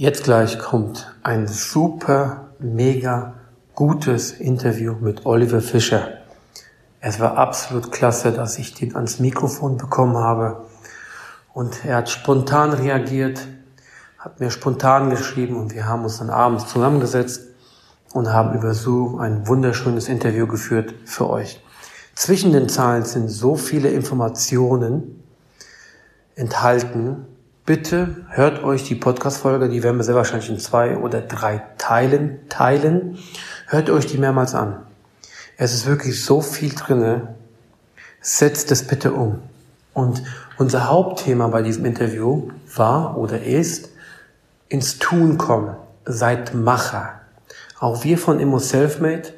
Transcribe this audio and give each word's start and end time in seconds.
Jetzt 0.00 0.22
gleich 0.22 0.60
kommt 0.60 1.12
ein 1.24 1.48
super, 1.48 2.50
mega 2.60 3.34
gutes 3.74 4.30
Interview 4.30 4.94
mit 5.00 5.26
Oliver 5.26 5.60
Fischer. 5.60 6.18
Es 7.00 7.18
war 7.18 7.36
absolut 7.36 7.90
klasse, 7.90 8.30
dass 8.30 8.60
ich 8.60 8.74
den 8.74 8.94
ans 8.94 9.18
Mikrofon 9.18 9.76
bekommen 9.76 10.16
habe. 10.16 10.66
Und 11.52 11.84
er 11.84 11.96
hat 11.96 12.10
spontan 12.10 12.74
reagiert, 12.74 13.40
hat 14.18 14.38
mir 14.38 14.52
spontan 14.52 15.10
geschrieben 15.10 15.56
und 15.56 15.74
wir 15.74 15.86
haben 15.86 16.04
uns 16.04 16.18
dann 16.18 16.30
abends 16.30 16.68
zusammengesetzt 16.68 17.48
und 18.12 18.32
haben 18.32 18.56
über 18.56 18.74
Zoom 18.74 19.18
ein 19.18 19.48
wunderschönes 19.48 20.08
Interview 20.08 20.46
geführt 20.46 20.94
für 21.06 21.28
euch. 21.28 21.60
Zwischen 22.14 22.52
den 22.52 22.68
Zahlen 22.68 23.04
sind 23.04 23.30
so 23.30 23.56
viele 23.56 23.88
Informationen 23.88 25.24
enthalten, 26.36 27.26
Bitte 27.68 28.24
hört 28.30 28.64
euch 28.64 28.84
die 28.84 28.94
Podcast-Folge, 28.94 29.68
die 29.68 29.82
werden 29.82 29.98
wir 29.98 30.02
sehr 30.02 30.14
wahrscheinlich 30.14 30.48
in 30.48 30.58
zwei 30.58 30.96
oder 30.96 31.20
drei 31.20 31.60
Teilen 31.76 32.38
teilen. 32.48 33.18
Hört 33.66 33.90
euch 33.90 34.06
die 34.06 34.16
mehrmals 34.16 34.54
an. 34.54 34.78
Es 35.58 35.74
ist 35.74 35.84
wirklich 35.84 36.24
so 36.24 36.40
viel 36.40 36.74
drinne. 36.74 37.34
Setzt 38.22 38.72
es 38.72 38.86
bitte 38.86 39.12
um. 39.12 39.42
Und 39.92 40.22
unser 40.56 40.88
Hauptthema 40.88 41.48
bei 41.48 41.60
diesem 41.60 41.84
Interview 41.84 42.48
war 42.74 43.18
oder 43.18 43.42
ist 43.42 43.90
ins 44.70 44.98
Tun 44.98 45.36
kommen. 45.36 45.76
Seid 46.06 46.54
Macher. 46.54 47.20
Auch 47.80 48.02
wir 48.02 48.16
von 48.16 48.40
Immo 48.40 48.60
Selfmade 48.60 49.34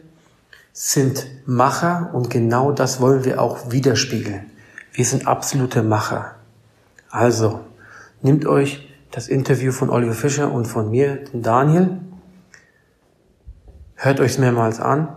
sind 0.72 1.26
Macher 1.46 2.10
und 2.12 2.30
genau 2.30 2.70
das 2.70 3.00
wollen 3.00 3.24
wir 3.24 3.42
auch 3.42 3.72
widerspiegeln. 3.72 4.52
Wir 4.92 5.04
sind 5.04 5.26
absolute 5.26 5.82
Macher. 5.82 6.36
Also, 7.10 7.64
Nehmt 8.22 8.46
euch 8.46 8.86
das 9.10 9.28
Interview 9.28 9.72
von 9.72 9.88
Oliver 9.90 10.12
Fischer 10.12 10.52
und 10.52 10.66
von 10.66 10.90
mir, 10.90 11.16
den 11.16 11.42
Daniel. 11.42 12.00
Hört 13.94 14.20
euch 14.20 14.32
es 14.32 14.38
mehrmals 14.38 14.78
an. 14.78 15.08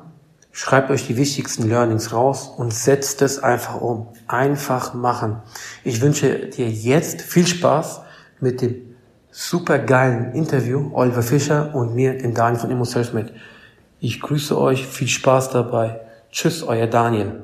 Schreibt 0.52 0.90
euch 0.90 1.08
die 1.08 1.18
wichtigsten 1.18 1.68
Learnings 1.68 2.14
raus 2.14 2.48
und 2.56 2.74
setzt 2.74 3.22
es 3.22 3.40
einfach 3.40 3.82
um. 3.82 4.08
Einfach 4.28 4.94
machen. 4.94 5.42
Ich 5.84 6.02
wünsche 6.02 6.48
dir 6.48 6.70
jetzt 6.70 7.22
viel 7.22 7.48
Spaß 7.48 8.02
mit 8.40 8.62
dem 8.62 8.96
super 9.32 9.80
geilen 9.80 10.32
Interview 10.34 10.92
Oliver 10.94 11.24
Fischer 11.24 11.74
und 11.76 11.96
mir, 11.96 12.18
den 12.18 12.34
Daniel 12.34 12.60
von 12.60 12.72
Immo 12.72 12.86
Selfmade. 12.86 13.34
Ich 14.00 14.22
grüße 14.22 14.58
euch. 14.58 14.86
Viel 14.88 15.08
Spaß 15.08 15.50
dabei. 15.50 16.00
Tschüss, 16.32 16.64
euer 16.64 16.88
Daniel. 16.88 17.44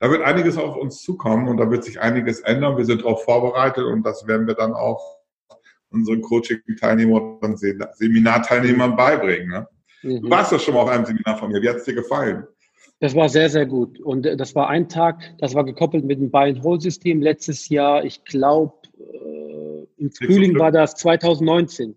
Da 0.00 0.10
wird 0.10 0.22
einiges 0.22 0.56
auf 0.56 0.76
uns 0.76 1.02
zukommen 1.02 1.48
und 1.48 1.56
da 1.56 1.70
wird 1.70 1.84
sich 1.84 2.00
einiges 2.00 2.40
ändern. 2.40 2.76
Wir 2.76 2.84
sind 2.84 3.02
darauf 3.02 3.24
vorbereitet 3.24 3.84
und 3.84 4.04
das 4.04 4.26
werden 4.26 4.46
wir 4.46 4.54
dann 4.54 4.72
auch 4.74 5.18
unseren 5.90 6.20
Coaching-Teilnehmern 6.20 7.38
und 7.40 7.58
Seminarteilnehmern 7.58 8.94
beibringen. 8.96 9.48
Ne? 9.48 9.68
Mhm. 10.02 10.22
Du 10.22 10.30
warst 10.30 10.52
ja 10.52 10.58
schon 10.58 10.74
mal 10.74 10.82
auf 10.82 10.88
einem 10.88 11.04
Seminar 11.04 11.38
von 11.38 11.50
mir. 11.50 11.60
Wie 11.62 11.68
hat 11.68 11.76
es 11.76 11.84
dir 11.84 11.94
gefallen? 11.94 12.46
Das 13.00 13.14
war 13.14 13.28
sehr, 13.28 13.48
sehr 13.48 13.66
gut. 13.66 14.00
Und 14.00 14.26
äh, 14.26 14.36
das 14.36 14.54
war 14.54 14.68
ein 14.68 14.88
Tag, 14.88 15.22
das 15.38 15.54
war 15.54 15.64
gekoppelt 15.64 16.04
mit 16.04 16.20
dem 16.20 16.30
Buy-and-Hold-System 16.30 17.22
letztes 17.22 17.68
Jahr. 17.68 18.04
Ich 18.04 18.24
glaube, 18.24 18.74
äh, 18.98 19.86
im 19.96 20.10
Frühling 20.10 20.58
war 20.58 20.72
das 20.72 20.94
2019. 20.96 21.96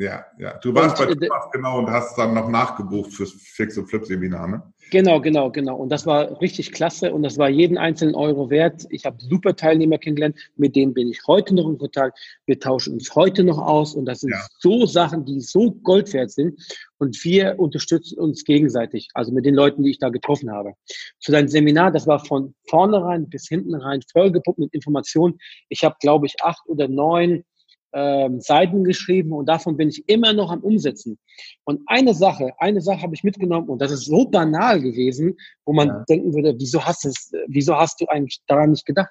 Ja, 0.00 0.24
ja. 0.38 0.56
Du 0.62 0.74
warst 0.74 0.98
und, 0.98 1.06
bei 1.06 1.12
äh, 1.12 1.28
Thomas 1.28 1.50
genau 1.52 1.78
und 1.78 1.90
hast 1.90 2.16
dann 2.16 2.32
noch 2.32 2.48
nachgebucht 2.48 3.12
fürs 3.12 3.32
Fix- 3.32 3.76
und 3.76 3.86
Flip-Seminar, 3.86 4.48
ne? 4.48 4.62
Genau, 4.90 5.20
genau, 5.20 5.50
genau. 5.50 5.76
Und 5.76 5.90
das 5.90 6.06
war 6.06 6.40
richtig 6.40 6.72
klasse 6.72 7.12
und 7.12 7.22
das 7.22 7.36
war 7.36 7.50
jeden 7.50 7.76
einzelnen 7.76 8.14
Euro 8.14 8.48
wert. 8.48 8.86
Ich 8.88 9.04
habe 9.04 9.18
super 9.20 9.54
Teilnehmer 9.54 9.98
kennengelernt, 9.98 10.36
mit 10.56 10.74
denen 10.74 10.94
bin 10.94 11.08
ich 11.08 11.20
heute 11.26 11.54
noch 11.54 11.68
in 11.68 11.76
Kontakt. 11.76 12.18
Wir 12.46 12.58
tauschen 12.58 12.94
uns 12.94 13.14
heute 13.14 13.44
noch 13.44 13.58
aus 13.58 13.94
und 13.94 14.06
das 14.06 14.20
sind 14.20 14.30
ja. 14.30 14.40
so 14.58 14.86
Sachen, 14.86 15.26
die 15.26 15.40
so 15.42 15.70
Gold 15.70 16.10
wert 16.14 16.30
sind. 16.30 16.58
Und 16.96 17.22
wir 17.22 17.58
unterstützen 17.58 18.18
uns 18.18 18.44
gegenseitig, 18.44 19.10
also 19.12 19.32
mit 19.32 19.44
den 19.44 19.54
Leuten, 19.54 19.82
die 19.82 19.90
ich 19.90 19.98
da 19.98 20.08
getroffen 20.08 20.50
habe. 20.50 20.72
Zu 21.18 21.30
deinem 21.30 21.48
Seminar, 21.48 21.92
das 21.92 22.06
war 22.06 22.24
von 22.24 22.54
vornherein 22.68 23.28
bis 23.28 23.48
hinten 23.48 23.74
rein 23.74 24.00
vollgepumpt 24.10 24.58
mit 24.60 24.72
Informationen. 24.72 25.38
Ich 25.68 25.84
habe, 25.84 25.96
glaube 26.00 26.24
ich, 26.24 26.36
acht 26.42 26.66
oder 26.66 26.88
neun 26.88 27.44
ähm, 27.92 28.40
Seiten 28.40 28.84
geschrieben 28.84 29.32
und 29.32 29.48
davon 29.48 29.76
bin 29.76 29.88
ich 29.88 30.08
immer 30.08 30.32
noch 30.32 30.50
am 30.50 30.60
Umsetzen. 30.60 31.18
Und 31.64 31.80
eine 31.86 32.14
Sache, 32.14 32.52
eine 32.58 32.80
Sache 32.80 33.02
habe 33.02 33.14
ich 33.14 33.24
mitgenommen 33.24 33.68
und 33.68 33.80
das 33.80 33.90
ist 33.90 34.06
so 34.06 34.26
banal 34.26 34.80
gewesen, 34.80 35.36
wo 35.64 35.72
man 35.72 35.88
ja. 35.88 36.04
denken 36.08 36.34
würde, 36.34 36.54
wieso 36.58 36.84
hast, 36.84 37.04
es, 37.04 37.32
wieso 37.48 37.76
hast 37.76 38.00
du 38.00 38.06
eigentlich 38.06 38.40
daran 38.46 38.70
nicht 38.70 38.86
gedacht? 38.86 39.10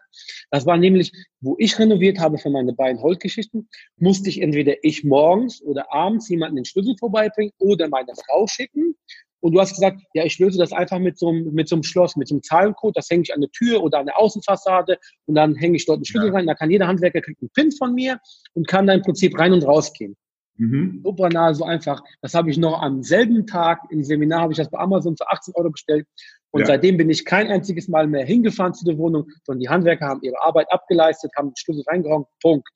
Das 0.51 0.65
war 0.65 0.77
nämlich, 0.77 1.11
wo 1.41 1.55
ich 1.59 1.77
renoviert 1.79 2.19
habe 2.19 2.37
für 2.37 2.49
meine 2.49 2.73
beiden 2.73 3.01
Holzgeschichten, 3.01 3.67
musste 3.97 4.29
ich 4.29 4.41
entweder 4.41 4.75
ich 4.83 5.03
morgens 5.03 5.61
oder 5.61 5.91
abends 5.93 6.29
jemanden 6.29 6.57
den 6.57 6.65
Schlüssel 6.65 6.95
vorbeibringen 6.97 7.53
oder 7.59 7.87
meine 7.89 8.13
Frau 8.27 8.47
schicken 8.47 8.95
und 9.41 9.53
du 9.53 9.59
hast 9.59 9.73
gesagt, 9.73 10.01
ja, 10.13 10.25
ich 10.25 10.37
löse 10.39 10.57
das 10.57 10.73
einfach 10.73 10.99
mit 10.99 11.17
so 11.17 11.29
einem, 11.29 11.53
mit 11.53 11.69
so 11.69 11.75
einem 11.75 11.83
Schloss, 11.83 12.15
mit 12.15 12.27
so 12.27 12.35
einem 12.35 12.43
Zahlencode, 12.43 12.97
das 12.97 13.09
hänge 13.09 13.23
ich 13.23 13.33
an 13.33 13.41
der 13.41 13.51
Tür 13.51 13.81
oder 13.81 13.99
an 13.99 14.05
der 14.05 14.19
Außenfassade 14.19 14.97
und 15.25 15.35
dann 15.35 15.55
hänge 15.55 15.77
ich 15.77 15.85
dort 15.85 15.97
einen 15.97 16.05
Schlüssel 16.05 16.29
ja. 16.29 16.33
rein. 16.33 16.47
Da 16.47 16.55
kann 16.55 16.69
jeder 16.69 16.87
Handwerker 16.87 17.21
kriegt 17.21 17.41
einen 17.41 17.49
Pin 17.51 17.71
von 17.71 17.93
mir 17.93 18.19
und 18.53 18.67
kann 18.67 18.87
da 18.87 18.93
im 18.93 19.01
Prinzip 19.01 19.37
rein 19.39 19.53
und 19.53 19.63
raus 19.63 19.93
gehen. 19.93 20.15
Mhm. 20.57 20.99
So 21.03 21.13
banal, 21.13 21.55
so 21.55 21.63
einfach. 21.63 22.03
Das 22.21 22.33
habe 22.33 22.49
ich 22.51 22.57
noch 22.57 22.81
am 22.81 23.01
selben 23.01 23.47
Tag 23.47 23.79
im 23.91 24.03
Seminar, 24.03 24.41
habe 24.41 24.53
ich 24.53 24.57
das 24.57 24.69
bei 24.69 24.77
Amazon 24.77 25.15
für 25.15 25.29
18 25.29 25.53
Euro 25.55 25.69
bestellt. 25.69 26.05
Und 26.51 26.61
ja. 26.61 26.67
seitdem 26.67 26.97
bin 26.97 27.09
ich 27.09 27.23
kein 27.23 27.47
einziges 27.47 27.87
Mal 27.87 28.07
mehr 28.07 28.25
hingefahren 28.25 28.73
zu 28.73 28.83
der 28.83 28.97
Wohnung, 28.97 29.29
sondern 29.45 29.61
die 29.61 29.69
Handwerker 29.69 30.07
haben 30.07 30.21
ihre 30.21 30.41
Arbeit 30.41 30.67
abgeleistet, 30.71 31.31
haben 31.37 31.49
den 31.49 31.57
Schlüssel 31.57 31.83
reingehauen, 31.87 32.25
Punkt. 32.41 32.67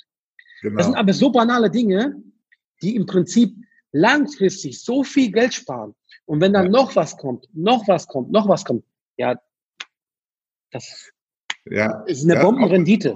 Genau. 0.62 0.78
Das 0.78 0.86
sind 0.86 0.96
aber 0.96 1.12
so 1.12 1.30
banale 1.30 1.70
Dinge, 1.70 2.16
die 2.82 2.96
im 2.96 3.06
Prinzip 3.06 3.54
langfristig 3.92 4.82
so 4.82 5.04
viel 5.04 5.32
Geld 5.32 5.54
sparen. 5.54 5.94
Und 6.26 6.42
wenn 6.42 6.54
dann 6.54 6.66
ja. 6.66 6.72
noch 6.72 6.96
was 6.96 7.18
kommt, 7.18 7.48
noch 7.54 7.88
was 7.88 8.08
kommt, 8.08 8.32
noch 8.32 8.48
was 8.48 8.64
kommt, 8.66 8.84
ja, 9.18 9.36
das 10.72 11.12
ja. 11.66 12.04
ist 12.06 12.24
eine 12.24 12.36
ja, 12.36 12.44
Bombenrendite. 12.44 13.16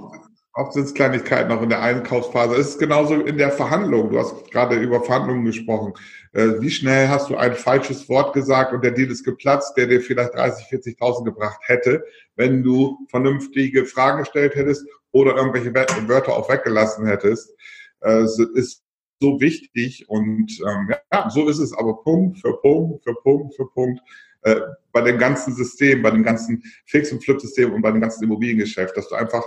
Oft, 0.54 0.72
sind 0.72 0.84
es 0.84 0.94
Kleinigkeiten 0.94 1.52
auch 1.52 1.62
in 1.62 1.68
der 1.68 1.80
Einkaufsphase. 1.82 2.56
Es 2.56 2.70
ist 2.70 2.78
genauso 2.80 3.14
in 3.14 3.38
der 3.38 3.52
Verhandlung. 3.52 4.10
Du 4.10 4.18
hast 4.18 4.50
gerade 4.50 4.76
über 4.76 5.02
Verhandlungen 5.02 5.44
gesprochen. 5.44 5.92
Äh, 6.32 6.60
wie 6.60 6.70
schnell 6.70 7.08
hast 7.08 7.30
du 7.30 7.36
ein 7.36 7.54
falsches 7.54 8.08
Wort 8.08 8.32
gesagt 8.32 8.72
und 8.72 8.82
der 8.82 8.90
Deal 8.90 9.10
ist 9.10 9.24
geplatzt, 9.24 9.76
der 9.76 9.86
dir 9.86 10.00
vielleicht 10.00 10.34
30, 10.34 10.66
40.000 10.66 11.24
gebracht 11.24 11.60
hätte, 11.66 12.04
wenn 12.34 12.64
du 12.64 12.98
vernünftige 13.08 13.84
Fragen 13.84 14.18
gestellt 14.18 14.56
hättest 14.56 14.84
oder 15.12 15.36
irgendwelche 15.36 15.72
Wörter 15.74 16.32
auch 16.32 16.48
weggelassen 16.48 17.06
hättest. 17.06 17.54
Äh, 18.00 18.22
es 18.22 18.38
ist 18.38 18.82
so 19.20 19.40
wichtig 19.40 20.08
und 20.08 20.58
ähm, 20.66 20.94
ja, 21.12 21.30
so 21.30 21.48
ist 21.48 21.58
es 21.58 21.72
aber 21.72 22.02
Punkt 22.02 22.38
für 22.38 22.56
Punkt 22.60 23.02
für 23.04 23.14
Punkt 23.14 23.54
für 23.54 23.66
Punkt 23.70 24.00
äh, 24.42 24.60
bei 24.92 25.00
dem 25.02 25.18
ganzen 25.18 25.54
System, 25.54 26.02
bei 26.02 26.10
dem 26.10 26.22
ganzen 26.22 26.62
Fix- 26.86 27.12
und 27.12 27.24
Flip-System 27.24 27.72
und 27.72 27.82
bei 27.82 27.90
dem 27.90 28.00
ganzen 28.00 28.24
Immobiliengeschäft, 28.24 28.96
dass 28.96 29.08
du 29.08 29.16
einfach 29.16 29.44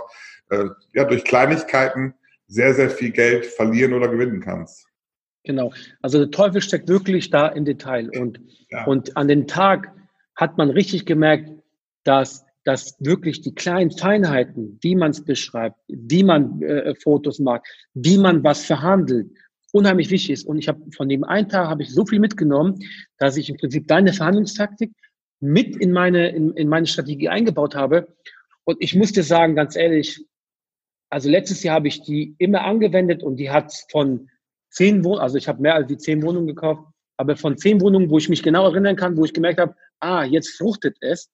äh, 0.50 0.66
ja 0.94 1.04
durch 1.04 1.24
Kleinigkeiten 1.24 2.14
sehr, 2.46 2.74
sehr 2.74 2.90
viel 2.90 3.10
Geld 3.10 3.46
verlieren 3.46 3.94
oder 3.94 4.08
gewinnen 4.08 4.40
kannst. 4.40 4.86
Genau. 5.44 5.72
Also 6.02 6.18
der 6.18 6.30
Teufel 6.30 6.60
steckt 6.60 6.88
wirklich 6.88 7.30
da 7.30 7.48
im 7.48 7.64
Detail 7.64 8.10
und, 8.18 8.40
ja. 8.70 8.84
und 8.84 9.16
an 9.16 9.28
den 9.28 9.46
Tag 9.46 9.92
hat 10.36 10.58
man 10.58 10.70
richtig 10.70 11.06
gemerkt, 11.06 11.50
dass 12.04 12.44
dass 12.64 12.96
wirklich 13.00 13.40
die 13.40 13.54
kleinen 13.54 13.90
Feinheiten, 13.90 14.78
wie 14.82 14.94
man 14.94 15.10
es 15.10 15.24
beschreibt, 15.24 15.76
wie 15.88 16.22
man 16.22 16.62
äh, 16.62 16.94
Fotos 16.94 17.38
macht, 17.38 17.66
wie 17.94 18.18
man 18.18 18.44
was 18.44 18.64
verhandelt, 18.64 19.32
unheimlich 19.72 20.10
wichtig 20.10 20.30
ist. 20.30 20.46
Und 20.46 20.58
ich 20.58 20.68
habe 20.68 20.80
von 20.96 21.08
dem 21.08 21.24
einen 21.24 21.48
Tag 21.48 21.68
habe 21.68 21.82
ich 21.82 21.90
so 21.90 22.06
viel 22.06 22.20
mitgenommen, 22.20 22.78
dass 23.18 23.36
ich 23.36 23.50
im 23.50 23.56
Prinzip 23.56 23.88
deine 23.88 24.12
Verhandlungstaktik 24.12 24.92
mit 25.40 25.76
in 25.76 25.92
meine, 25.92 26.28
in, 26.28 26.52
in 26.52 26.68
meine 26.68 26.86
Strategie 26.86 27.28
eingebaut 27.28 27.74
habe. 27.74 28.06
Und 28.64 28.76
ich 28.80 28.94
muss 28.94 29.12
dir 29.12 29.24
sagen, 29.24 29.56
ganz 29.56 29.74
ehrlich, 29.74 30.24
also 31.10 31.28
letztes 31.28 31.62
Jahr 31.62 31.76
habe 31.76 31.88
ich 31.88 32.02
die 32.02 32.34
immer 32.38 32.62
angewendet 32.62 33.22
und 33.22 33.36
die 33.36 33.50
hat 33.50 33.72
von 33.90 34.30
zehn 34.70 35.04
Wohnungen, 35.04 35.20
also 35.20 35.36
ich 35.36 35.48
habe 35.48 35.60
mehr 35.60 35.74
als 35.74 35.88
die 35.88 35.98
zehn 35.98 36.22
Wohnungen 36.22 36.46
gekauft, 36.46 36.84
aber 37.16 37.36
von 37.36 37.58
zehn 37.58 37.80
Wohnungen, 37.80 38.08
wo 38.08 38.18
ich 38.18 38.28
mich 38.28 38.42
genau 38.42 38.66
erinnern 38.66 38.96
kann, 38.96 39.16
wo 39.16 39.24
ich 39.24 39.34
gemerkt 39.34 39.60
habe, 39.60 39.74
ah, 40.00 40.24
jetzt 40.24 40.56
fruchtet 40.56 40.96
es, 41.00 41.30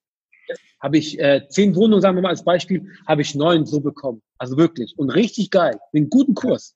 habe 0.81 0.99
ich 0.99 1.19
äh, 1.19 1.46
zehn 1.49 1.75
Wohnungen, 1.76 2.00
sagen 2.00 2.17
wir 2.17 2.23
mal 2.23 2.31
als 2.31 2.44
Beispiel, 2.44 2.90
habe 3.06 3.23
ich 3.23 3.35
neun 3.35 3.67
so 3.67 3.81
bekommen. 3.81 4.23
Also 4.38 4.56
wirklich. 4.56 4.94
Und 4.96 5.11
richtig 5.11 5.50
geil. 5.50 5.79
Mit 5.93 6.02
einem 6.02 6.11
guten 6.11 6.35
Kurs. 6.35 6.75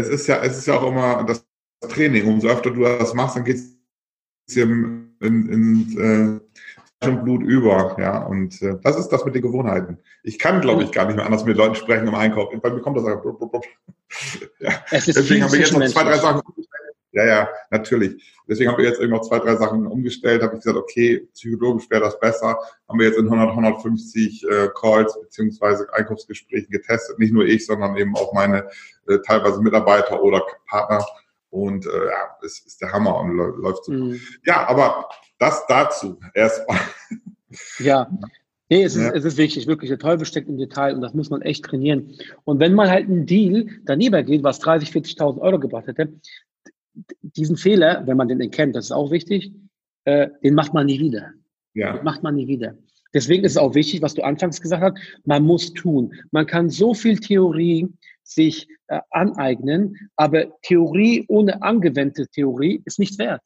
Es 0.00 0.08
ist 0.08 0.26
ja, 0.26 0.42
es 0.42 0.58
ist 0.58 0.66
ja 0.66 0.78
auch 0.78 0.88
immer 0.88 1.24
das 1.24 1.46
Training. 1.88 2.26
Umso 2.26 2.48
öfter 2.48 2.70
du 2.70 2.82
das 2.82 3.14
machst, 3.14 3.36
dann 3.36 3.44
geht 3.44 3.56
es 3.56 4.56
in, 4.56 5.14
in, 5.20 5.48
in 5.48 6.40
äh, 7.02 7.10
Blut 7.10 7.42
über. 7.42 7.96
Ja, 7.98 8.24
und 8.24 8.60
äh, 8.62 8.76
das 8.82 8.96
ist 8.96 9.08
das 9.08 9.24
mit 9.24 9.34
den 9.34 9.42
Gewohnheiten. 9.42 9.98
Ich 10.22 10.38
kann, 10.38 10.60
glaube 10.60 10.82
ich, 10.82 10.92
gar 10.92 11.06
nicht 11.06 11.16
mehr 11.16 11.24
anders 11.24 11.44
mit 11.44 11.56
Leuten 11.56 11.74
sprechen 11.74 12.06
im 12.06 12.14
Einkauf. 12.14 12.50
Bei 12.60 12.70
mir 12.70 12.80
kommt 12.80 12.96
das 12.96 13.06
einfach. 13.06 13.34
Ja. 14.58 14.72
Deswegen 14.90 15.44
haben 15.44 15.52
wir 15.52 15.60
jetzt 15.60 15.72
noch 15.72 15.86
zwei, 15.86 16.02
drei 16.02 16.18
Sachen 16.18 16.42
ja, 17.12 17.24
ja, 17.24 17.48
natürlich. 17.70 18.40
Deswegen 18.48 18.70
haben 18.70 18.78
wir 18.78 18.84
jetzt 18.84 19.00
irgendwo 19.00 19.20
zwei, 19.20 19.38
drei 19.38 19.56
Sachen 19.56 19.86
umgestellt. 19.86 20.42
Habe 20.42 20.54
ich 20.54 20.62
gesagt, 20.62 20.78
okay, 20.78 21.28
psychologisch 21.32 21.90
wäre 21.90 22.02
das 22.02 22.18
besser. 22.20 22.58
Haben 22.88 22.98
wir 22.98 23.06
jetzt 23.06 23.18
in 23.18 23.24
100, 23.24 23.50
150 23.50 24.44
äh, 24.44 24.68
Calls 24.80 25.18
beziehungsweise 25.20 25.92
Einkaufsgesprächen 25.92 26.70
getestet. 26.70 27.18
Nicht 27.18 27.32
nur 27.32 27.44
ich, 27.44 27.66
sondern 27.66 27.96
eben 27.96 28.14
auch 28.16 28.32
meine 28.32 28.68
äh, 29.08 29.18
teilweise 29.26 29.60
Mitarbeiter 29.60 30.22
oder 30.22 30.42
Partner. 30.68 31.04
Und 31.50 31.84
äh, 31.86 32.06
ja, 32.06 32.36
es 32.44 32.60
ist 32.60 32.80
der 32.80 32.92
Hammer 32.92 33.18
und 33.18 33.36
läuft 33.36 33.84
so. 33.84 33.92
Mhm. 33.92 34.20
Ja, 34.44 34.68
aber 34.68 35.08
das 35.38 35.66
dazu 35.66 36.20
erstmal. 36.34 36.78
Ja, 37.80 38.08
Nee, 38.72 38.84
es 38.84 38.94
ist, 38.94 39.02
ja. 39.02 39.12
es 39.12 39.24
ist 39.24 39.36
wichtig, 39.36 39.66
wirklich. 39.66 39.88
Der 39.88 39.98
Teufel 39.98 40.24
steckt 40.24 40.48
im 40.48 40.56
Detail 40.56 40.94
und 40.94 41.00
das 41.00 41.12
muss 41.12 41.28
man 41.28 41.42
echt 41.42 41.64
trainieren. 41.64 42.14
Und 42.44 42.60
wenn 42.60 42.72
man 42.72 42.88
halt 42.88 43.08
einen 43.08 43.26
Deal 43.26 43.66
daneben 43.84 44.24
geht, 44.24 44.44
was 44.44 44.60
30, 44.60 44.90
40.000 44.90 45.40
Euro 45.40 45.58
gebracht 45.58 45.88
hätte, 45.88 46.12
diesen 47.22 47.56
Fehler, 47.56 48.06
wenn 48.06 48.16
man 48.16 48.28
den 48.28 48.40
erkennt, 48.40 48.76
das 48.76 48.86
ist 48.86 48.92
auch 48.92 49.10
wichtig, 49.10 49.52
äh, 50.04 50.28
den 50.42 50.54
macht 50.54 50.74
man 50.74 50.86
nie 50.86 51.00
wieder. 51.00 51.32
Ja. 51.74 51.94
Den 51.94 52.04
macht 52.04 52.22
man 52.22 52.34
nie 52.34 52.48
wieder. 52.48 52.74
Deswegen 53.12 53.44
ist 53.44 53.52
es 53.52 53.58
auch 53.58 53.74
wichtig, 53.74 54.02
was 54.02 54.14
du 54.14 54.22
anfangs 54.22 54.60
gesagt 54.60 54.82
hast, 54.82 54.98
man 55.24 55.42
muss 55.42 55.72
tun. 55.72 56.14
Man 56.30 56.46
kann 56.46 56.70
so 56.70 56.94
viel 56.94 57.18
Theorie 57.18 57.88
sich 58.22 58.68
äh, 58.86 59.00
aneignen, 59.10 59.96
aber 60.16 60.46
Theorie 60.62 61.24
ohne 61.28 61.62
angewendete 61.62 62.28
Theorie 62.28 62.82
ist 62.84 62.98
nichts 62.98 63.18
wert. 63.18 63.42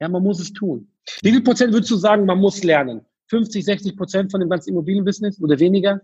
Ja, 0.00 0.08
man 0.08 0.22
muss 0.22 0.40
es 0.40 0.52
tun. 0.52 0.88
Wie 1.22 1.30
viel 1.30 1.42
Prozent 1.42 1.72
würdest 1.72 1.90
du 1.90 1.96
sagen, 1.96 2.26
man 2.26 2.38
muss 2.38 2.62
lernen? 2.62 3.02
50, 3.28 3.64
60 3.64 3.96
Prozent 3.96 4.30
von 4.30 4.40
dem 4.40 4.50
ganzen 4.50 4.70
Immobilienbusiness 4.70 5.40
oder 5.40 5.58
weniger? 5.58 6.00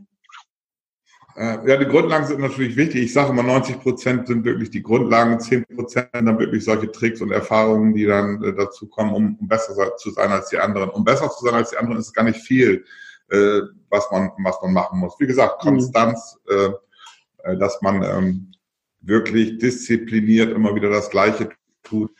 Äh, 1.38 1.68
ja, 1.68 1.76
die 1.76 1.86
Grundlagen 1.86 2.26
sind 2.26 2.40
natürlich 2.40 2.76
wichtig. 2.76 3.04
Ich 3.04 3.12
sage 3.12 3.30
immer, 3.30 3.44
90 3.44 3.80
Prozent 3.80 4.26
sind 4.26 4.44
wirklich 4.44 4.70
die 4.70 4.82
Grundlagen, 4.82 5.38
10 5.38 5.66
Prozent 5.66 6.08
dann 6.12 6.36
wirklich 6.36 6.64
solche 6.64 6.90
Tricks 6.90 7.20
und 7.20 7.30
Erfahrungen, 7.30 7.94
die 7.94 8.06
dann 8.06 8.42
äh, 8.42 8.52
dazu 8.52 8.88
kommen, 8.88 9.14
um, 9.14 9.38
besser 9.46 9.96
zu 9.98 10.10
sein 10.10 10.32
als 10.32 10.48
die 10.48 10.58
anderen. 10.58 10.90
Um 10.90 11.04
besser 11.04 11.30
zu 11.30 11.44
sein 11.44 11.54
als 11.54 11.70
die 11.70 11.76
anderen 11.76 12.00
ist 12.00 12.12
gar 12.12 12.24
nicht 12.24 12.40
viel, 12.40 12.84
äh, 13.30 13.60
was 13.88 14.10
man 14.10 14.32
was 14.42 14.56
man 14.62 14.72
machen 14.72 14.98
muss. 14.98 15.14
Wie 15.20 15.28
gesagt, 15.28 15.64
mhm. 15.64 15.68
Konstanz, 15.68 16.36
mhm. 16.50 17.58
dass 17.60 17.80
man 17.82 18.02
ähm, 18.02 18.52
wirklich 19.00 19.58
diszipliniert 19.58 20.52
immer 20.52 20.74
wieder 20.74 20.90
das 20.90 21.08
Gleiche 21.08 21.50
tut. 21.84 22.10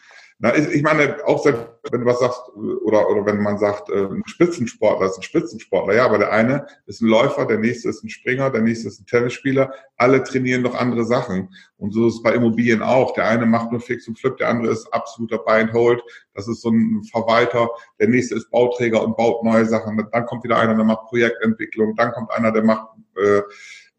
Na, 0.40 0.56
ich 0.56 0.82
meine, 0.84 1.16
auch 1.26 1.44
wenn 1.44 2.00
du 2.00 2.06
was 2.06 2.20
sagst, 2.20 2.40
oder, 2.54 3.10
oder 3.10 3.26
wenn 3.26 3.42
man 3.42 3.58
sagt, 3.58 3.90
äh, 3.90 4.04
ein 4.04 4.22
Spitzensportler 4.24 5.06
ist 5.06 5.16
ein 5.16 5.22
Spitzensportler, 5.22 5.96
ja, 5.96 6.04
aber 6.04 6.18
der 6.18 6.30
eine 6.30 6.64
ist 6.86 7.02
ein 7.02 7.08
Läufer, 7.08 7.44
der 7.44 7.58
nächste 7.58 7.88
ist 7.88 8.04
ein 8.04 8.08
Springer, 8.08 8.48
der 8.48 8.62
nächste 8.62 8.86
ist 8.86 9.00
ein 9.00 9.06
Tennisspieler, 9.06 9.72
alle 9.96 10.22
trainieren 10.22 10.62
doch 10.62 10.76
andere 10.76 11.04
Sachen. 11.04 11.52
Und 11.76 11.92
so 11.92 12.06
ist 12.06 12.14
es 12.14 12.22
bei 12.22 12.34
Immobilien 12.34 12.82
auch. 12.82 13.14
Der 13.14 13.26
eine 13.26 13.46
macht 13.46 13.72
nur 13.72 13.80
Fix 13.80 14.06
und 14.06 14.16
Flip, 14.16 14.36
der 14.36 14.48
andere 14.48 14.72
ist 14.72 14.86
absoluter 14.94 15.38
Buy 15.38 15.62
and 15.62 15.72
Hold, 15.72 16.04
das 16.34 16.46
ist 16.46 16.60
so 16.60 16.70
ein 16.70 17.02
Verwalter, 17.10 17.68
der 17.98 18.06
nächste 18.06 18.36
ist 18.36 18.48
Bauträger 18.52 19.02
und 19.02 19.16
baut 19.16 19.42
neue 19.42 19.66
Sachen. 19.66 20.00
Dann 20.12 20.26
kommt 20.26 20.44
wieder 20.44 20.58
einer, 20.58 20.76
der 20.76 20.84
macht 20.84 21.06
Projektentwicklung, 21.08 21.96
dann 21.96 22.12
kommt 22.12 22.30
einer, 22.30 22.52
der 22.52 22.62
macht 22.62 22.86
äh, 23.16 23.42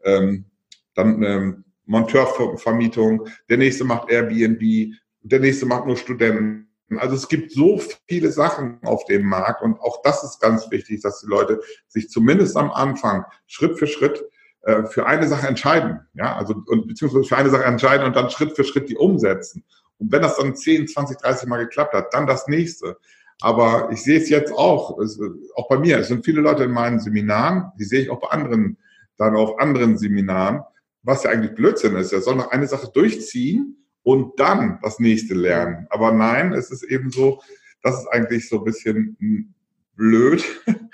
ähm, 0.05 0.45
dann 0.93 1.21
ähm, 1.21 1.63
Monteurvermietung, 1.85 3.27
der 3.49 3.57
nächste 3.57 3.83
macht 3.83 4.09
Airbnb, 4.09 4.93
der 5.21 5.39
nächste 5.39 5.65
macht 5.65 5.85
nur 5.85 5.97
Studenten. 5.97 6.67
Also 6.97 7.15
es 7.15 7.27
gibt 7.27 7.51
so 7.51 7.79
viele 8.07 8.31
Sachen 8.31 8.79
auf 8.83 9.05
dem 9.05 9.25
Markt 9.25 9.61
und 9.61 9.79
auch 9.79 10.01
das 10.01 10.23
ist 10.23 10.39
ganz 10.39 10.71
wichtig, 10.71 11.01
dass 11.01 11.21
die 11.21 11.27
Leute 11.27 11.61
sich 11.87 12.09
zumindest 12.09 12.57
am 12.57 12.71
Anfang 12.71 13.25
Schritt 13.45 13.77
für 13.77 13.85
Schritt 13.85 14.23
äh, 14.61 14.83
für 14.85 15.05
eine 15.05 15.27
Sache 15.27 15.47
entscheiden, 15.47 15.99
ja, 16.13 16.35
also 16.35 16.55
und 16.65 16.87
beziehungsweise 16.87 17.25
für 17.25 17.37
eine 17.37 17.49
Sache 17.49 17.65
entscheiden 17.65 18.05
und 18.05 18.15
dann 18.15 18.29
Schritt 18.29 18.55
für 18.55 18.63
Schritt 18.63 18.89
die 18.89 18.97
umsetzen. 18.97 19.63
Und 19.99 20.11
wenn 20.11 20.21
das 20.21 20.37
dann 20.37 20.55
10, 20.55 20.87
20, 20.87 21.17
30 21.17 21.47
Mal 21.47 21.57
geklappt 21.57 21.93
hat, 21.93 22.13
dann 22.13 22.25
das 22.25 22.47
nächste. 22.47 22.97
Aber 23.41 23.89
ich 23.91 24.03
sehe 24.03 24.19
es 24.19 24.29
jetzt 24.29 24.51
auch, 24.51 24.99
es, 24.99 25.19
auch 25.55 25.69
bei 25.69 25.77
mir. 25.77 25.99
Es 25.99 26.07
sind 26.07 26.25
viele 26.25 26.41
Leute 26.41 26.63
in 26.63 26.71
meinen 26.71 26.99
Seminaren, 26.99 27.71
die 27.79 27.85
sehe 27.85 28.01
ich 28.01 28.09
auch 28.09 28.19
bei 28.19 28.29
anderen, 28.29 28.77
dann 29.17 29.35
auf 29.35 29.59
anderen 29.59 29.97
Seminaren, 29.97 30.61
was 31.03 31.23
ja 31.23 31.29
eigentlich 31.29 31.55
Blödsinn 31.55 31.95
ist. 31.95 32.11
Er 32.11 32.21
soll 32.21 32.35
noch 32.35 32.51
eine 32.51 32.67
Sache 32.67 32.89
durchziehen 32.93 33.77
und 34.03 34.39
dann 34.39 34.79
das 34.81 34.99
nächste 34.99 35.33
lernen. 35.33 35.87
Aber 35.89 36.11
nein, 36.11 36.53
es 36.53 36.71
ist 36.71 36.83
eben 36.83 37.11
so, 37.11 37.41
das 37.81 37.99
ist 37.99 38.07
eigentlich 38.07 38.47
so 38.47 38.59
ein 38.59 38.63
bisschen 38.63 39.55
blöd, 39.95 40.43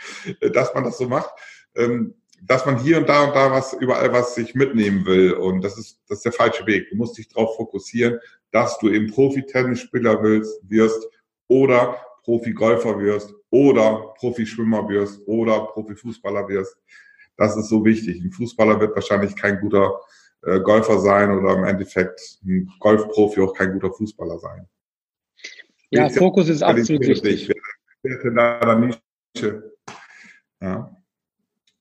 dass 0.54 0.74
man 0.74 0.84
das 0.84 0.98
so 0.98 1.08
macht, 1.08 1.30
ähm, 1.76 2.16
dass 2.42 2.66
man 2.66 2.78
hier 2.78 2.98
und 2.98 3.10
da 3.10 3.24
und 3.24 3.36
da 3.36 3.52
was 3.52 3.74
überall 3.74 4.12
was 4.12 4.36
sich 4.36 4.56
mitnehmen 4.56 5.06
will. 5.06 5.34
Und 5.34 5.64
das 5.64 5.78
ist, 5.78 6.00
das 6.08 6.20
ist 6.20 6.26
der 6.26 6.32
falsche 6.32 6.66
Weg. 6.66 6.90
Du 6.90 6.96
musst 6.96 7.18
dich 7.18 7.28
darauf 7.28 7.56
fokussieren, 7.56 8.20
dass 8.52 8.78
du 8.80 8.90
eben 8.90 9.12
Profi-Tennisspieler 9.12 10.22
wirst 10.22 11.08
oder 11.48 11.98
Profi-Golfer 12.24 13.00
wirst 13.00 13.34
oder 13.50 14.14
Profi-Schwimmer 14.20 14.88
wirst 14.90 15.22
oder 15.28 15.68
Profi-Fußballer 15.68 16.48
wirst. 16.48 16.78
Das 17.38 17.56
ist 17.58 17.70
so 17.70 17.84
wichtig. 17.84 18.24
Ein 18.24 18.32
Fußballer 18.32 18.80
wird 18.80 18.96
wahrscheinlich 18.96 19.36
kein 19.36 19.60
guter 19.60 20.00
äh, 20.46 20.60
Golfer 20.60 21.00
sein 21.00 21.32
oder 21.32 21.58
im 21.58 21.64
Endeffekt 21.64 22.40
ein 22.44 22.72
Golfprofi 22.80 23.42
auch 23.42 23.54
kein 23.54 23.74
guter 23.74 23.92
Fußballer 23.92 24.40
sein. 24.40 24.68
Ja, 25.92 26.10
Fokus 26.10 26.50
ist 26.50 26.64
absolut 26.64 27.02
wichtig. 27.02 27.52
Ja. 30.62 30.96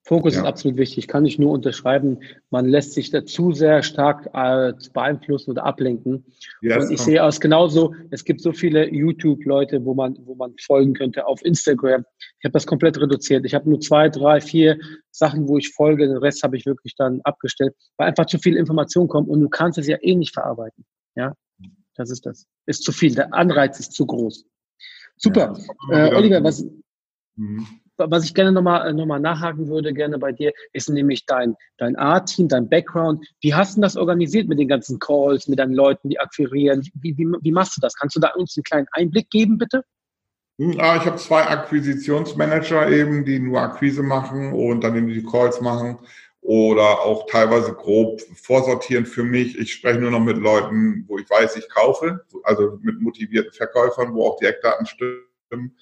Fokus 0.07 0.35
ja. 0.35 0.43
ist 0.43 0.47
absolut 0.47 0.77
wichtig, 0.77 1.09
kann 1.09 1.25
ich 1.25 1.39
nur 1.39 1.51
unterschreiben. 1.51 2.21
Man 2.51 2.69
lässt 2.69 2.93
sich 2.93 3.11
da 3.11 3.25
zu 3.25 3.53
sehr 3.53 3.83
stark 3.83 4.29
äh, 4.35 4.75
beeinflussen 4.93 5.53
oder 5.53 5.65
ablenken. 5.65 6.27
Yes, 6.61 6.85
und 6.85 6.93
ich 6.93 7.01
sehe 7.01 7.25
aus 7.25 7.41
genauso, 7.41 7.95
es 8.11 8.25
gibt 8.25 8.43
so 8.43 8.53
viele 8.53 8.93
YouTube-Leute, 8.93 9.83
wo 9.83 9.95
man, 9.95 10.19
wo 10.25 10.35
man 10.35 10.55
folgen 10.61 10.93
könnte 10.93 11.27
auf 11.27 11.43
Instagram. 11.43 12.05
Ich 12.39 12.45
habe 12.45 12.53
das 12.53 12.67
komplett 12.67 13.01
reduziert. 13.01 13.47
Ich 13.47 13.55
habe 13.55 13.69
nur 13.69 13.81
zwei, 13.81 14.11
drei, 14.11 14.43
vier 14.43 14.79
Sachen, 15.11 15.49
wo 15.49 15.57
ich 15.57 15.73
folge. 15.73 16.07
Den 16.07 16.19
Rest 16.19 16.43
habe 16.43 16.59
ich 16.59 16.67
wirklich 16.67 16.95
dann 16.97 17.23
abgestellt, 17.25 17.75
weil 17.97 18.09
einfach 18.09 18.27
zu 18.27 18.39
viel 18.39 18.57
Information 18.57 19.09
kommt 19.09 19.31
und 19.31 19.41
du 19.41 19.49
kannst 19.49 19.79
es 19.79 19.87
ja 19.87 19.97
eh 20.03 20.15
nicht 20.15 20.35
verarbeiten. 20.35 20.85
Ja, 21.15 21.33
das 21.95 22.11
ist 22.11 22.27
das. 22.27 22.45
Ist 22.67 22.83
zu 22.83 22.93
viel. 22.93 23.15
Der 23.15 23.33
Anreiz 23.33 23.81
ist 23.81 23.93
zu 23.93 24.05
groß. 24.05 24.45
Super. 25.17 25.57
Ja, 25.91 26.09
äh, 26.09 26.15
Oliver, 26.15 26.45
was, 26.45 26.63
mhm 27.37 27.67
was 27.97 28.25
ich 28.25 28.35
gerne 28.35 28.53
nochmal 28.53 28.93
noch 28.93 29.07
mal 29.07 29.21
nachhaken 29.21 29.69
würde, 29.69 29.93
gerne 29.93 30.19
bei 30.19 30.33
dir, 30.33 30.53
ist 30.73 30.89
nämlich 30.89 31.27
dein, 31.27 31.55
dein 31.79 31.97
A-Team, 31.97 32.49
dein 32.49 32.69
Background. 32.69 33.27
Wie 33.41 33.55
hast 33.55 33.77
du 33.77 33.81
das 33.81 33.97
organisiert 33.97 34.49
mit 34.49 34.59
den 34.59 34.69
ganzen 34.69 34.99
Calls, 34.99 35.49
mit 35.49 35.59
deinen 35.59 35.75
Leuten, 35.75 36.09
die 36.09 36.19
akquirieren? 36.19 36.83
Wie, 36.95 37.17
wie, 37.17 37.27
wie 37.41 37.53
machst 37.53 37.77
du 37.77 37.81
das? 37.81 37.95
Kannst 37.95 38.17
du 38.17 38.21
da 38.21 38.31
uns 38.37 38.57
einen 38.57 38.65
kleinen 38.65 38.87
Einblick 38.93 39.31
geben, 39.31 39.59
bitte? 39.59 39.85
Hm, 40.59 40.73
ich 40.73 40.81
habe 40.81 41.17
zwei 41.17 41.47
Akquisitionsmanager 41.47 42.89
eben, 42.91 43.25
die 43.25 43.41
nur 43.41 43.61
Akquise 43.61 44.03
machen 44.03 44.53
und 44.53 44.83
dann 44.83 44.97
eben 44.97 45.09
die 45.09 45.25
Calls 45.25 45.61
machen 45.61 45.99
oder 46.45 47.01
auch 47.01 47.27
teilweise 47.27 47.73
grob 47.73 48.21
vorsortieren 48.35 49.07
für 49.07 49.25
mich. 49.25 49.59
Ich 49.59 49.73
spreche 49.73 49.99
nur 49.99 50.11
noch 50.11 50.21
mit 50.21 50.37
Leuten, 50.37 51.05
wo 51.09 51.19
ich 51.19 51.29
weiß, 51.29 51.57
ich 51.57 51.69
kaufe, 51.71 52.25
also 52.43 52.79
mit 52.83 53.01
motivierten 53.01 53.53
Verkäufern, 53.53 54.15
wo 54.15 54.27
auch 54.27 54.37
die 54.39 54.45
Eckdaten 54.45 54.85
stimmen. 54.87 55.75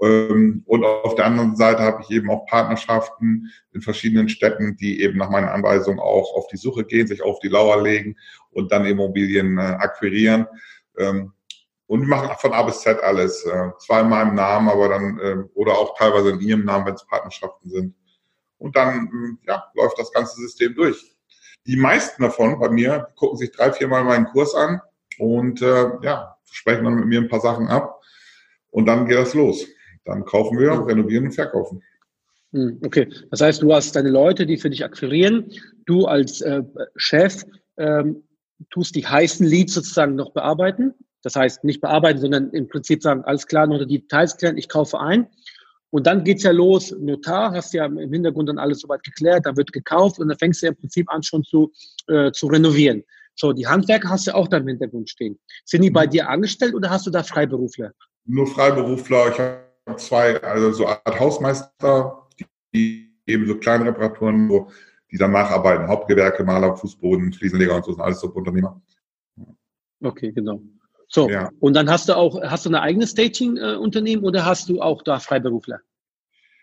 Ähm, 0.00 0.62
und 0.66 0.84
auf 0.84 1.14
der 1.14 1.26
anderen 1.26 1.56
Seite 1.56 1.82
habe 1.82 2.02
ich 2.02 2.10
eben 2.10 2.30
auch 2.30 2.46
Partnerschaften 2.46 3.50
in 3.72 3.80
verschiedenen 3.80 4.28
Städten, 4.28 4.76
die 4.76 5.00
eben 5.00 5.18
nach 5.18 5.30
meinen 5.30 5.48
Anweisungen 5.48 6.00
auch 6.00 6.34
auf 6.34 6.48
die 6.48 6.58
Suche 6.58 6.84
gehen, 6.84 7.06
sich 7.06 7.22
auf 7.22 7.38
die 7.40 7.48
Lauer 7.48 7.82
legen 7.82 8.16
und 8.50 8.72
dann 8.72 8.84
Immobilien 8.84 9.58
äh, 9.58 9.62
akquirieren. 9.62 10.46
Ähm, 10.98 11.32
und 11.86 12.00
die 12.00 12.06
machen 12.06 12.30
von 12.38 12.52
A 12.52 12.62
bis 12.62 12.80
Z 12.80 13.00
alles. 13.00 13.44
Äh, 13.44 13.70
zwar 13.78 14.00
in 14.00 14.08
meinem 14.08 14.34
Namen, 14.34 14.68
aber 14.68 14.88
dann, 14.88 15.18
äh, 15.18 15.36
oder 15.54 15.72
auch 15.78 15.96
teilweise 15.96 16.30
in 16.30 16.40
ihrem 16.40 16.64
Namen, 16.64 16.86
wenn 16.86 16.94
es 16.94 17.06
Partnerschaften 17.06 17.70
sind. 17.70 17.94
Und 18.58 18.76
dann 18.76 19.38
ja, 19.46 19.64
läuft 19.74 19.98
das 19.98 20.12
ganze 20.12 20.40
System 20.40 20.74
durch. 20.74 21.16
Die 21.66 21.76
meisten 21.76 22.22
davon 22.22 22.58
bei 22.58 22.68
mir 22.68 23.08
gucken 23.16 23.38
sich 23.38 23.50
drei, 23.50 23.72
viermal 23.72 24.04
meinen 24.04 24.26
Kurs 24.26 24.54
an 24.54 24.80
und 25.18 25.62
äh, 25.62 25.90
ja, 26.02 26.36
sprechen 26.50 26.84
dann 26.84 26.94
mit 26.94 27.06
mir 27.06 27.20
ein 27.20 27.28
paar 27.28 27.40
Sachen 27.40 27.68
ab. 27.68 28.00
Und 28.70 28.86
dann 28.86 29.06
geht 29.06 29.16
das 29.16 29.34
los. 29.34 29.66
Dann 30.06 30.24
kaufen 30.24 30.58
wir, 30.58 30.86
renovieren 30.86 31.26
und 31.26 31.32
verkaufen. 31.32 31.82
Hm, 32.52 32.80
okay, 32.84 33.08
das 33.30 33.40
heißt, 33.40 33.62
du 33.62 33.74
hast 33.74 33.94
deine 33.96 34.10
Leute, 34.10 34.46
die 34.46 34.56
für 34.56 34.70
dich 34.70 34.84
akquirieren. 34.84 35.50
Du 35.84 36.06
als 36.06 36.40
äh, 36.40 36.62
Chef 36.96 37.44
ähm, 37.76 38.22
tust 38.70 38.94
die 38.94 39.06
heißen 39.06 39.46
Leads 39.46 39.74
sozusagen 39.74 40.14
noch 40.14 40.32
bearbeiten. 40.32 40.94
Das 41.22 41.34
heißt, 41.34 41.64
nicht 41.64 41.80
bearbeiten, 41.80 42.20
sondern 42.20 42.50
im 42.50 42.68
Prinzip 42.68 43.02
sagen, 43.02 43.24
alles 43.24 43.46
klar, 43.46 43.66
noch 43.66 43.84
die 43.84 44.00
Details 44.00 44.36
klären, 44.36 44.56
ich 44.56 44.68
kaufe 44.68 45.00
ein. 45.00 45.26
Und 45.90 46.06
dann 46.06 46.24
geht's 46.24 46.42
ja 46.42 46.50
los, 46.50 46.94
Notar, 46.98 47.52
hast 47.52 47.72
ja 47.72 47.86
im 47.86 48.12
Hintergrund 48.12 48.48
dann 48.48 48.58
alles 48.58 48.80
soweit 48.80 49.02
geklärt, 49.02 49.46
da 49.46 49.56
wird 49.56 49.72
gekauft 49.72 50.18
und 50.18 50.28
dann 50.28 50.38
fängst 50.38 50.62
du 50.62 50.66
ja 50.66 50.72
im 50.72 50.78
Prinzip 50.78 51.10
an 51.10 51.22
schon 51.22 51.42
zu, 51.42 51.72
äh, 52.08 52.30
zu 52.32 52.46
renovieren. 52.46 53.02
So, 53.34 53.52
die 53.52 53.66
Handwerker 53.66 54.08
hast 54.08 54.26
du 54.26 54.34
auch 54.34 54.48
da 54.48 54.58
im 54.58 54.68
Hintergrund 54.68 55.10
stehen. 55.10 55.38
Sind 55.64 55.82
die 55.82 55.90
bei 55.90 56.06
mhm. 56.06 56.10
dir 56.10 56.28
angestellt 56.28 56.74
oder 56.74 56.90
hast 56.90 57.06
du 57.06 57.10
da 57.10 57.22
Freiberufler? 57.22 57.92
Nur 58.24 58.46
Freiberufler. 58.46 59.30
Ich 59.30 59.38
habe 59.38 59.65
zwei, 59.96 60.42
also 60.42 60.72
so 60.72 60.86
Art 60.86 61.20
Hausmeister, 61.20 62.26
die 62.74 63.12
eben 63.26 63.46
so 63.46 63.56
kleine 63.56 63.86
Reparaturen, 63.86 64.48
so, 64.48 64.68
die 65.10 65.16
dann 65.16 65.32
nacharbeiten. 65.32 65.88
Hauptgewerke, 65.88 66.44
Maler, 66.44 66.76
Fußboden, 66.76 67.32
Fliesenleger 67.32 67.76
und 67.76 67.84
so 67.84 67.92
sind 67.92 68.02
alles 68.02 68.20
so 68.20 68.28
Unternehmer. 68.28 68.80
Okay, 70.02 70.32
genau. 70.32 70.60
So, 71.08 71.28
ja. 71.28 71.50
und 71.60 71.74
dann 71.74 71.88
hast 71.88 72.08
du 72.08 72.16
auch, 72.16 72.40
hast 72.42 72.66
du 72.66 72.70
ein 72.70 72.74
eigenes 72.74 73.12
Staging-Unternehmen 73.12 74.24
oder 74.24 74.44
hast 74.44 74.68
du 74.68 74.82
auch 74.82 75.02
da 75.02 75.20
Freiberufler? 75.20 75.80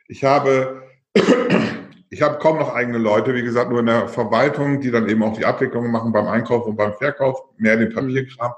Ich 0.09 0.23
habe, 0.23 0.83
ich 2.09 2.21
habe 2.21 2.39
kaum 2.39 2.59
noch 2.59 2.73
eigene 2.73 2.97
Leute, 2.97 3.33
wie 3.33 3.41
gesagt, 3.41 3.69
nur 3.69 3.79
in 3.79 3.85
der 3.85 4.09
Verwaltung, 4.09 4.81
die 4.81 4.91
dann 4.91 5.07
eben 5.07 5.23
auch 5.23 5.37
die 5.37 5.45
Abwicklung 5.45 5.89
machen 5.91 6.11
beim 6.11 6.27
Einkauf 6.27 6.65
und 6.65 6.75
beim 6.75 6.93
Verkauf, 6.93 7.41
mehr 7.57 7.77
den 7.77 7.93
Papierkram 7.93 8.53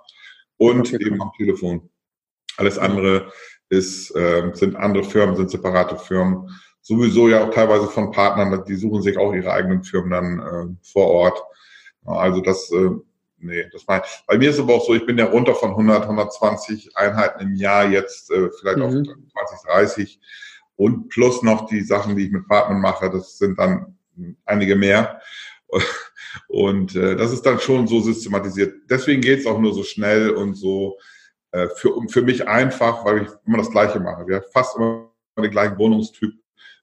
und 0.57 0.83
Papierkram. 0.83 1.07
eben 1.07 1.21
am 1.21 1.31
Telefon. 1.37 1.89
Alles 2.57 2.79
andere 2.79 3.31
ist, 3.69 4.15
äh, 4.15 4.51
sind 4.53 4.75
andere 4.75 5.03
Firmen, 5.03 5.35
sind 5.35 5.49
separate 5.49 5.97
Firmen. 5.97 6.49
Sowieso 6.81 7.27
ja 7.27 7.43
auch 7.43 7.51
teilweise 7.51 7.87
von 7.87 8.11
Partnern, 8.11 8.63
die 8.67 8.75
suchen 8.75 9.01
sich 9.01 9.17
auch 9.17 9.33
ihre 9.33 9.51
eigenen 9.51 9.83
Firmen 9.83 10.11
dann 10.11 10.39
äh, 10.39 10.87
vor 10.87 11.07
Ort. 11.07 11.43
Also 12.05 12.41
das 12.41 12.71
äh, 12.71 12.91
nee, 13.39 13.65
das 13.71 13.83
mein, 13.87 14.01
bei 14.27 14.37
mir 14.37 14.49
ist 14.49 14.59
aber 14.59 14.75
auch 14.75 14.85
so, 14.85 14.93
ich 14.93 15.05
bin 15.05 15.17
ja 15.17 15.25
runter 15.25 15.55
von 15.55 15.71
100, 15.71 16.03
120 16.03 16.95
Einheiten 16.95 17.41
im 17.41 17.55
Jahr 17.55 17.89
jetzt 17.89 18.31
äh, 18.31 18.49
vielleicht 18.59 18.77
mhm. 18.77 18.83
auf 18.83 18.91
20, 18.91 19.67
30 19.67 20.19
und 20.75 21.09
plus 21.09 21.41
noch 21.41 21.67
die 21.67 21.81
Sachen, 21.81 22.15
die 22.15 22.25
ich 22.25 22.31
mit 22.31 22.47
Partnern 22.47 22.81
mache, 22.81 23.09
das 23.09 23.37
sind 23.37 23.57
dann 23.57 23.97
einige 24.45 24.75
mehr. 24.75 25.21
Und 26.47 26.95
äh, 26.95 27.15
das 27.15 27.31
ist 27.31 27.45
dann 27.45 27.59
schon 27.59 27.87
so 27.87 28.01
systematisiert. 28.01 28.73
Deswegen 28.89 29.21
geht's 29.21 29.45
auch 29.45 29.59
nur 29.59 29.73
so 29.73 29.83
schnell 29.83 30.31
und 30.31 30.55
so 30.55 30.97
äh, 31.55 31.69
für, 31.75 31.95
für 32.09 32.21
mich 32.21 32.47
einfach, 32.47 33.05
weil 33.05 33.23
ich 33.23 33.29
immer 33.45 33.57
das 33.57 33.71
Gleiche 33.71 33.99
mache. 33.99 34.27
Wir 34.27 34.37
haben 34.37 34.45
fast 34.51 34.75
immer 34.75 35.09
den 35.37 35.51
gleichen 35.51 35.77
Wohnungstyp 35.77 36.33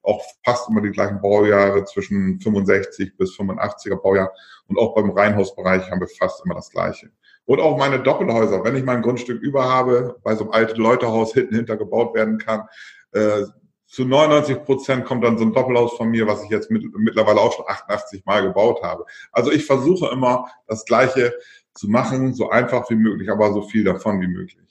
auch 0.02 0.23
fast 0.45 0.69
immer 0.69 0.81
die 0.81 0.91
gleichen 0.91 1.21
Baujahre 1.21 1.85
zwischen 1.85 2.41
65 2.41 3.17
bis 3.17 3.38
85er 3.38 3.97
Baujahr. 3.97 4.33
Und 4.67 4.79
auch 4.79 4.95
beim 4.95 5.11
Reihenhausbereich 5.11 5.91
haben 5.91 6.00
wir 6.00 6.09
fast 6.09 6.45
immer 6.45 6.55
das 6.55 6.71
Gleiche. 6.71 7.11
Und 7.45 7.61
auch 7.61 7.76
meine 7.76 8.00
Doppelhäuser, 8.00 8.64
wenn 8.64 8.76
ich 8.76 8.85
mein 8.85 9.02
Grundstück 9.02 9.41
über 9.41 9.64
habe, 9.64 10.17
bei 10.23 10.35
so 10.35 10.45
einem 10.45 10.52
alten 10.52 10.81
Leutehaus 10.81 11.33
hinten 11.35 11.55
hinter 11.55 11.76
gebaut 11.76 12.14
werden 12.14 12.38
kann, 12.38 12.67
äh, 13.12 13.43
zu 13.87 14.07
99 14.07 14.64
Prozent 14.64 15.05
kommt 15.05 15.23
dann 15.23 15.37
so 15.37 15.45
ein 15.45 15.52
Doppelhaus 15.52 15.97
von 15.97 16.09
mir, 16.09 16.26
was 16.26 16.43
ich 16.45 16.50
jetzt 16.50 16.71
mit, 16.71 16.83
mittlerweile 16.97 17.41
auch 17.41 17.52
schon 17.52 17.67
88 17.69 18.25
Mal 18.25 18.43
gebaut 18.43 18.83
habe. 18.83 19.05
Also 19.33 19.52
ich 19.52 19.67
versuche 19.67 20.09
immer 20.11 20.49
das 20.67 20.87
Gleiche 20.87 21.35
zu 21.75 21.88
machen, 21.88 22.33
so 22.33 22.49
einfach 22.49 22.88
wie 22.88 22.95
möglich, 22.95 23.31
aber 23.31 23.52
so 23.52 23.62
viel 23.62 23.85
davon 23.85 24.21
wie 24.23 24.29
möglich. 24.29 24.62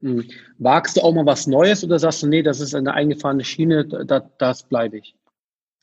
Hm. 0.00 0.24
Wagst 0.58 0.96
du 0.96 1.00
auch 1.00 1.12
mal 1.12 1.26
was 1.26 1.46
Neues 1.46 1.82
oder 1.82 1.98
sagst 1.98 2.22
du, 2.22 2.28
nee, 2.28 2.42
das 2.42 2.60
ist 2.60 2.74
eine 2.74 2.94
eingefahrene 2.94 3.44
Schiene, 3.44 3.86
da, 3.86 4.20
das 4.38 4.62
bleibe 4.62 4.98
ich? 4.98 5.14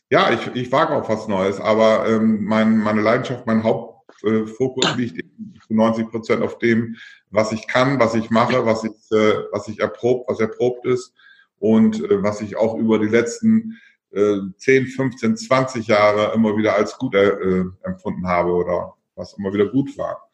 Ja, 0.10 0.32
ich, 0.32 0.48
ich 0.56 0.72
wage 0.72 0.94
auch 0.94 1.10
was 1.10 1.28
Neues, 1.28 1.60
aber 1.60 2.08
ähm, 2.08 2.44
mein, 2.44 2.78
meine 2.78 3.02
Leidenschaft, 3.02 3.46
mein 3.48 3.64
Hauptfokus 3.64 4.86
äh, 4.86 4.96
liegt 4.98 5.26
zu 5.68 5.74
90 5.74 6.10
Prozent 6.10 6.44
auf 6.44 6.60
dem, 6.60 6.96
was 7.32 7.52
ich 7.52 7.68
kann, 7.68 8.00
was 8.00 8.16
ich 8.16 8.30
mache, 8.30 8.66
was 8.66 8.84
ich, 8.84 8.92
äh, 9.12 9.34
was 9.52 9.68
ich 9.68 9.80
erprobt, 9.80 10.30
was 10.30 10.40
erprobt 10.40 10.86
ist 10.86 11.14
und 11.60 12.00
äh, 12.04 12.24
was 12.24 12.42
ich 12.42 12.56
auch 12.56 12.76
über 12.76 13.00
die 13.00 13.08
letzten 13.08 13.78
äh, 14.12 14.38
10, 14.58 14.88
15, 14.88 15.36
20 15.38 15.88
Jahre 15.88 16.34
immer 16.34 16.56
wieder 16.56 16.76
als 16.76 16.98
gut 16.98 17.16
äh, 17.16 17.64
empfunden 17.84 18.28
habe 18.28 18.52
oder 18.52 18.94
was 19.16 19.34
immer 19.38 19.54
wieder 19.54 19.66
gut 19.66 19.98
war. 19.98 20.25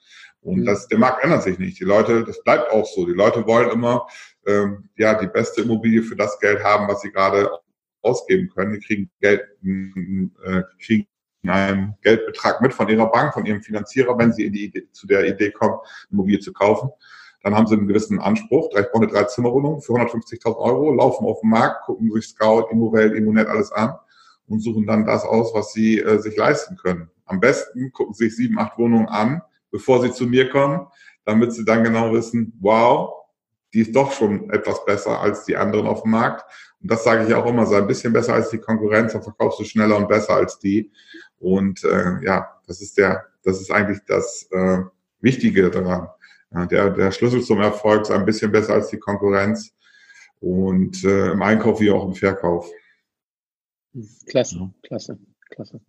Und 0.42 0.62
mhm. 0.62 0.66
das, 0.66 0.88
der 0.88 0.98
Markt 0.98 1.24
ändert 1.24 1.44
sich 1.44 1.60
nicht. 1.60 1.80
Die 1.80 1.86
Leute, 1.86 2.24
das 2.24 2.44
bleibt 2.44 2.72
auch 2.72 2.86
so. 2.86 3.06
Die 3.06 3.14
Leute 3.14 3.46
wollen 3.46 3.70
immer 3.70 4.08
ähm, 4.46 4.90
ja 4.98 5.14
die 5.14 5.28
beste 5.28 5.62
Immobilie 5.62 6.04
für 6.04 6.16
das 6.16 6.40
Geld 6.40 6.64
haben, 6.64 6.88
was 6.88 7.02
sie 7.02 7.12
gerade 7.12 7.50
ausgeben 8.02 8.50
können. 8.50 8.74
Die 8.74 8.80
kriegen 8.80 9.12
Geld, 9.20 9.42
äh, 9.64 10.64
kriegen 10.84 11.08
einen 11.48 11.96
Geldbetrag 12.02 12.62
mit 12.62 12.74
von 12.74 12.88
ihrer 12.90 13.12
Bank, 13.12 13.34
von 13.34 13.46
ihrem 13.46 13.62
Finanzierer, 13.62 14.18
wenn 14.18 14.34
sie 14.34 14.46
in 14.46 14.54
die 14.54 14.66
Idee, 14.66 14.88
zu 14.92 15.08
der 15.08 15.28
Idee 15.28 15.52
kommen, 15.52 15.80
Immobilie 16.12 16.40
zu 16.40 16.54
kaufen. 16.54 16.90
Dann 17.44 17.56
haben 17.56 17.66
sie 17.66 17.76
einen 17.76 17.88
gewissen 17.88 18.20
Anspruch. 18.20 18.70
Ich 18.78 18.86
brauche 18.92 19.04
eine 19.04 19.08
Drei-Zimmer-Wohnung 19.08 19.82
für 19.82 19.94
150.000 19.94 20.56
Euro, 20.58 20.94
laufen 20.94 21.26
auf 21.26 21.42
den 21.42 21.50
Markt, 21.50 21.86
gucken 21.86 22.12
sich 22.12 22.28
Scout, 22.28 22.68
Immowelt, 22.72 23.16
Immonet 23.16 23.48
alles 23.48 23.72
an 23.72 23.96
und 24.48 24.60
suchen 24.60 24.86
dann 24.86 25.06
das 25.06 25.24
aus, 25.24 25.54
was 25.54 25.74
sie 25.74 26.00
äh, 26.00 26.20
sich 26.20 26.38
leisten 26.38 26.78
können. 26.78 27.10
Am 27.26 27.40
besten 27.40 27.92
gucken 27.92 28.14
sie 28.14 28.26
sich 28.26 28.36
sieben, 28.36 28.60
acht 28.60 28.78
Wohnungen 28.78 29.08
an, 29.08 29.42
bevor 29.72 30.02
sie 30.02 30.12
zu 30.12 30.26
mir 30.26 30.50
kommen, 30.50 30.88
damit 31.26 31.54
sie 31.54 31.66
dann 31.66 31.84
genau 31.84 32.14
wissen, 32.14 32.58
wow, 32.60 33.14
die 33.74 33.82
ist 33.82 33.96
doch 33.96 34.12
schon 34.12 34.50
etwas 34.50 34.84
besser 34.86 35.20
als 35.22 35.46
die 35.46 35.56
anderen 35.56 35.88
auf 35.88 36.04
dem 36.04 36.12
Markt. 36.12 36.44
Und 36.82 36.92
das 36.92 37.04
sage 37.04 37.26
ich 37.28 37.34
auch 37.34 37.46
immer, 37.46 37.66
sei 37.66 37.78
ein 37.78 37.88
bisschen 37.88 38.12
besser 38.12 38.34
als 38.34 38.50
die 38.50 38.58
Konkurrenz, 38.58 39.14
dann 39.14 39.24
verkaufst 39.24 39.60
du 39.60 39.64
schneller 39.64 39.98
und 39.98 40.08
besser 40.08 40.36
als 40.36 40.60
die. 40.60 40.92
Und 41.40 41.84
äh, 41.84 42.24
ja, 42.24 42.60
das 42.68 42.82
ist 42.82 42.98
der, 42.98 43.26
das 43.44 43.62
ist 43.62 43.72
eigentlich 43.72 44.00
das 44.06 44.48
äh, 44.52 44.80
Wichtige 45.22 45.70
daran. 45.70 46.10
Ja, 46.52 46.66
der, 46.66 46.90
der 46.90 47.12
Schlüssel 47.12 47.42
zum 47.42 47.62
Erfolg 47.62 48.02
ist 48.02 48.12
ein 48.12 48.26
bisschen 48.26 48.52
besser 48.52 48.74
als 48.74 48.90
die 48.90 49.00
Konkurrenz 49.00 49.74
und 50.42 51.04
äh, 51.06 51.32
im 51.32 51.42
Einkauf 51.42 51.80
wie 51.80 51.92
auch 51.92 52.06
im 52.06 52.14
Verkauf. 52.14 52.70
Klasse, 54.26 54.74
klasse, 54.84 55.18
klasse. 55.50 55.80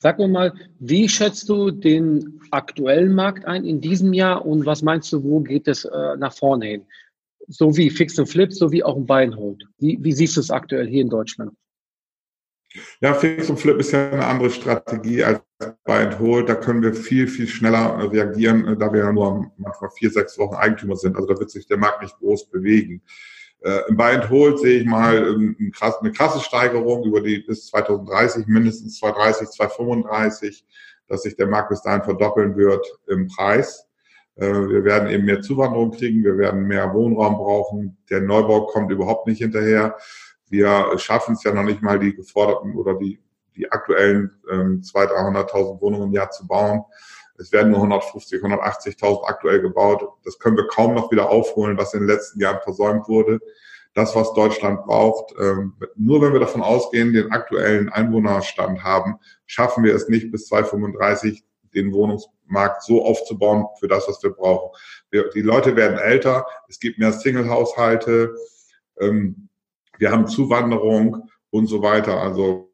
Sag 0.00 0.18
mir 0.18 0.28
mal, 0.28 0.52
wie 0.78 1.08
schätzt 1.08 1.48
du 1.48 1.72
den 1.72 2.40
aktuellen 2.52 3.12
Markt 3.14 3.44
ein 3.46 3.64
in 3.64 3.80
diesem 3.80 4.12
Jahr 4.12 4.46
und 4.46 4.64
was 4.64 4.82
meinst 4.82 5.12
du, 5.12 5.24
wo 5.24 5.40
geht 5.40 5.66
es 5.66 5.84
äh, 5.84 6.16
nach 6.18 6.32
vorne 6.32 6.66
hin? 6.66 6.86
So 7.48 7.76
wie 7.76 7.90
Fix 7.90 8.18
und 8.18 8.26
Flip, 8.26 8.52
so 8.52 8.70
wie 8.70 8.84
auch 8.84 8.96
ein 8.96 9.06
Buy 9.06 9.24
and 9.24 9.36
Hold. 9.36 9.64
Wie, 9.78 9.98
wie 10.00 10.12
siehst 10.12 10.36
du 10.36 10.40
es 10.40 10.50
aktuell 10.50 10.86
hier 10.86 11.02
in 11.02 11.10
Deutschland? 11.10 11.52
Ja, 13.00 13.14
Fix 13.14 13.50
und 13.50 13.58
Flip 13.58 13.78
ist 13.78 13.90
ja 13.90 14.10
eine 14.10 14.24
andere 14.24 14.50
Strategie 14.50 15.24
als 15.24 15.40
Buy 15.84 16.04
and 16.04 16.18
Hold. 16.20 16.48
Da 16.48 16.54
können 16.54 16.82
wir 16.82 16.94
viel, 16.94 17.26
viel 17.26 17.48
schneller 17.48 18.12
reagieren, 18.12 18.66
äh, 18.66 18.76
da 18.76 18.92
wir 18.92 19.00
ja 19.00 19.12
nur 19.12 19.50
manchmal 19.56 19.90
vier, 19.98 20.10
sechs 20.10 20.38
Wochen 20.38 20.54
Eigentümer 20.54 20.94
sind. 20.94 21.16
Also 21.16 21.26
da 21.26 21.40
wird 21.40 21.50
sich 21.50 21.66
der 21.66 21.78
Markt 21.78 22.02
nicht 22.02 22.16
groß 22.18 22.50
bewegen. 22.50 23.02
Äh, 23.60 23.88
Im 23.88 23.96
Buy 23.96 24.14
and 24.14 24.30
Hold 24.30 24.60
sehe 24.60 24.80
ich 24.80 24.86
mal 24.86 25.16
ähm, 25.16 25.72
krass, 25.74 25.96
eine 26.00 26.12
krasse 26.12 26.40
Steigerung 26.40 27.04
über 27.04 27.20
die 27.20 27.40
bis 27.40 27.66
2030, 27.66 28.46
mindestens 28.46 28.98
2030, 28.98 29.48
2035, 29.48 30.64
dass 31.08 31.22
sich 31.22 31.34
der 31.36 31.48
Markt 31.48 31.70
bis 31.70 31.82
dahin 31.82 32.04
verdoppeln 32.04 32.56
wird 32.56 32.86
im 33.08 33.26
Preis. 33.26 33.88
Äh, 34.36 34.46
wir 34.46 34.84
werden 34.84 35.10
eben 35.10 35.24
mehr 35.24 35.42
Zuwanderung 35.42 35.90
kriegen, 35.90 36.22
wir 36.22 36.38
werden 36.38 36.66
mehr 36.66 36.92
Wohnraum 36.94 37.36
brauchen. 37.36 37.96
Der 38.10 38.20
Neubau 38.20 38.66
kommt 38.66 38.92
überhaupt 38.92 39.26
nicht 39.26 39.38
hinterher. 39.38 39.96
Wir 40.48 40.96
schaffen 40.96 41.34
es 41.34 41.42
ja 41.42 41.52
noch 41.52 41.64
nicht 41.64 41.82
mal, 41.82 41.98
die 41.98 42.14
geforderten 42.14 42.76
oder 42.76 42.94
die, 42.94 43.18
die 43.56 43.70
aktuellen 43.70 44.30
ähm, 44.50 44.82
200.000, 44.82 45.50
300.000 45.50 45.80
Wohnungen 45.80 46.08
im 46.08 46.12
Jahr 46.12 46.30
zu 46.30 46.46
bauen. 46.46 46.84
Es 47.38 47.52
werden 47.52 47.70
nur 47.70 47.78
150, 47.78 48.42
180.000 48.42 49.24
aktuell 49.24 49.60
gebaut. 49.60 50.04
Das 50.24 50.38
können 50.38 50.56
wir 50.56 50.66
kaum 50.66 50.94
noch 50.94 51.10
wieder 51.12 51.30
aufholen, 51.30 51.78
was 51.78 51.94
in 51.94 52.00
den 52.00 52.08
letzten 52.08 52.40
Jahren 52.40 52.60
versäumt 52.62 53.08
wurde. 53.08 53.40
Das, 53.94 54.14
was 54.14 54.34
Deutschland 54.34 54.84
braucht, 54.84 55.34
ähm, 55.40 55.74
nur 55.96 56.20
wenn 56.20 56.32
wir 56.32 56.40
davon 56.40 56.62
ausgehen, 56.62 57.12
den 57.12 57.32
aktuellen 57.32 57.88
Einwohnerstand 57.88 58.84
haben, 58.84 59.18
schaffen 59.46 59.82
wir 59.82 59.94
es 59.94 60.08
nicht 60.08 60.30
bis 60.30 60.46
2035 60.46 61.44
den 61.74 61.92
Wohnungsmarkt 61.92 62.82
so 62.82 63.04
aufzubauen 63.04 63.66
für 63.78 63.88
das, 63.88 64.08
was 64.08 64.22
wir 64.22 64.30
brauchen. 64.30 64.76
Wir, 65.10 65.30
die 65.30 65.42
Leute 65.42 65.76
werden 65.76 65.98
älter, 65.98 66.46
es 66.68 66.80
gibt 66.80 66.98
mehr 66.98 67.12
Single-Haushalte, 67.12 68.34
ähm, 69.00 69.48
wir 69.98 70.10
haben 70.12 70.26
Zuwanderung 70.26 71.28
und 71.50 71.66
so 71.66 71.82
weiter. 71.82 72.20
Also 72.20 72.70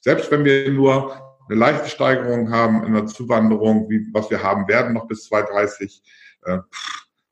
selbst 0.00 0.30
wenn 0.30 0.44
wir 0.44 0.70
nur 0.70 1.35
eine 1.48 1.58
leichte 1.58 1.88
Steigerung 1.88 2.50
haben 2.50 2.84
in 2.84 2.94
der 2.94 3.06
Zuwanderung, 3.06 3.88
wie, 3.88 4.06
was 4.12 4.30
wir 4.30 4.42
haben 4.42 4.68
werden 4.68 4.94
noch 4.94 5.06
bis 5.06 5.24
2030. 5.24 6.02
Äh, 6.44 6.58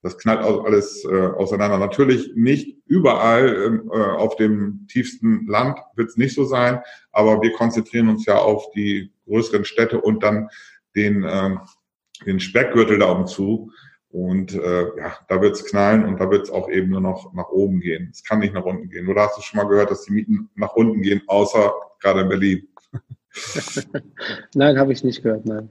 das 0.04 0.18
knallt 0.18 0.42
alles 0.42 1.02
äh, 1.06 1.28
auseinander. 1.28 1.78
Natürlich 1.78 2.32
nicht 2.34 2.76
überall 2.86 3.64
ähm, 3.64 3.90
äh, 3.90 3.96
auf 3.96 4.36
dem 4.36 4.86
tiefsten 4.86 5.46
Land 5.46 5.78
wird 5.96 6.10
es 6.10 6.18
nicht 6.18 6.34
so 6.34 6.44
sein, 6.44 6.80
aber 7.10 7.40
wir 7.40 7.52
konzentrieren 7.52 8.10
uns 8.10 8.26
ja 8.26 8.36
auf 8.36 8.70
die 8.72 9.10
größeren 9.26 9.64
Städte 9.64 10.00
und 10.00 10.22
dann 10.22 10.50
den, 10.94 11.24
äh, 11.24 11.56
den 12.26 12.38
Speckgürtel 12.38 12.98
da 12.98 13.10
um 13.12 13.26
zu. 13.26 13.72
Und 14.10 14.54
äh, 14.54 14.96
ja, 14.96 15.16
da 15.26 15.40
wird 15.40 15.56
es 15.56 15.64
knallen 15.64 16.04
und 16.04 16.20
da 16.20 16.30
wird 16.30 16.44
es 16.44 16.50
auch 16.50 16.68
eben 16.68 16.90
nur 16.90 17.00
noch 17.00 17.32
nach 17.32 17.48
oben 17.48 17.80
gehen. 17.80 18.10
Es 18.12 18.22
kann 18.22 18.40
nicht 18.40 18.54
nach 18.54 18.64
unten 18.64 18.90
gehen. 18.90 19.08
Oder 19.08 19.22
hast 19.22 19.38
du 19.38 19.42
schon 19.42 19.56
mal 19.56 19.68
gehört, 19.68 19.90
dass 19.90 20.02
die 20.02 20.12
Mieten 20.12 20.50
nach 20.54 20.74
unten 20.74 21.00
gehen, 21.00 21.22
außer 21.26 21.72
gerade 21.98 22.20
in 22.20 22.28
Berlin? 22.28 22.68
nein, 24.54 24.78
habe 24.78 24.92
ich 24.92 25.04
nicht 25.04 25.22
gehört, 25.22 25.46
nein. 25.46 25.68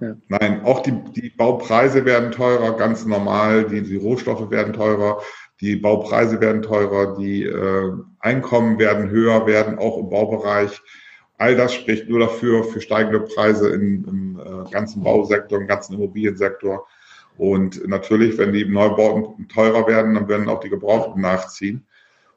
Ja. 0.00 0.16
Nein, 0.28 0.62
auch 0.64 0.80
die, 0.80 0.92
die 1.14 1.30
Baupreise 1.30 2.04
werden 2.04 2.30
teurer, 2.30 2.76
ganz 2.76 3.04
normal. 3.04 3.66
Die, 3.66 3.82
die 3.82 3.96
Rohstoffe 3.96 4.50
werden 4.50 4.72
teurer. 4.72 5.20
die 5.60 5.76
Baupreise 5.76 6.40
werden 6.40 6.62
teurer, 6.62 7.16
die 7.16 7.44
äh, 7.44 7.92
Einkommen 8.18 8.78
werden 8.78 9.10
höher 9.10 9.46
werden, 9.46 9.78
auch 9.78 9.98
im 9.98 10.10
Baubereich. 10.10 10.80
All 11.38 11.56
das 11.56 11.74
spricht 11.74 12.08
nur 12.08 12.20
dafür, 12.20 12.64
für 12.64 12.80
steigende 12.80 13.20
Preise 13.20 13.70
im, 13.70 14.04
im 14.08 14.40
äh, 14.40 14.70
ganzen 14.70 15.02
Bausektor, 15.02 15.60
im 15.60 15.66
ganzen 15.66 15.94
Immobiliensektor. 15.94 16.86
Und 17.36 17.86
natürlich, 17.88 18.38
wenn 18.38 18.52
die 18.52 18.64
Neubauten 18.64 19.48
teurer 19.48 19.86
werden, 19.86 20.14
dann 20.14 20.28
werden 20.28 20.48
auch 20.48 20.60
die 20.60 20.68
Gebrauchten 20.68 21.20
nachziehen. 21.20 21.86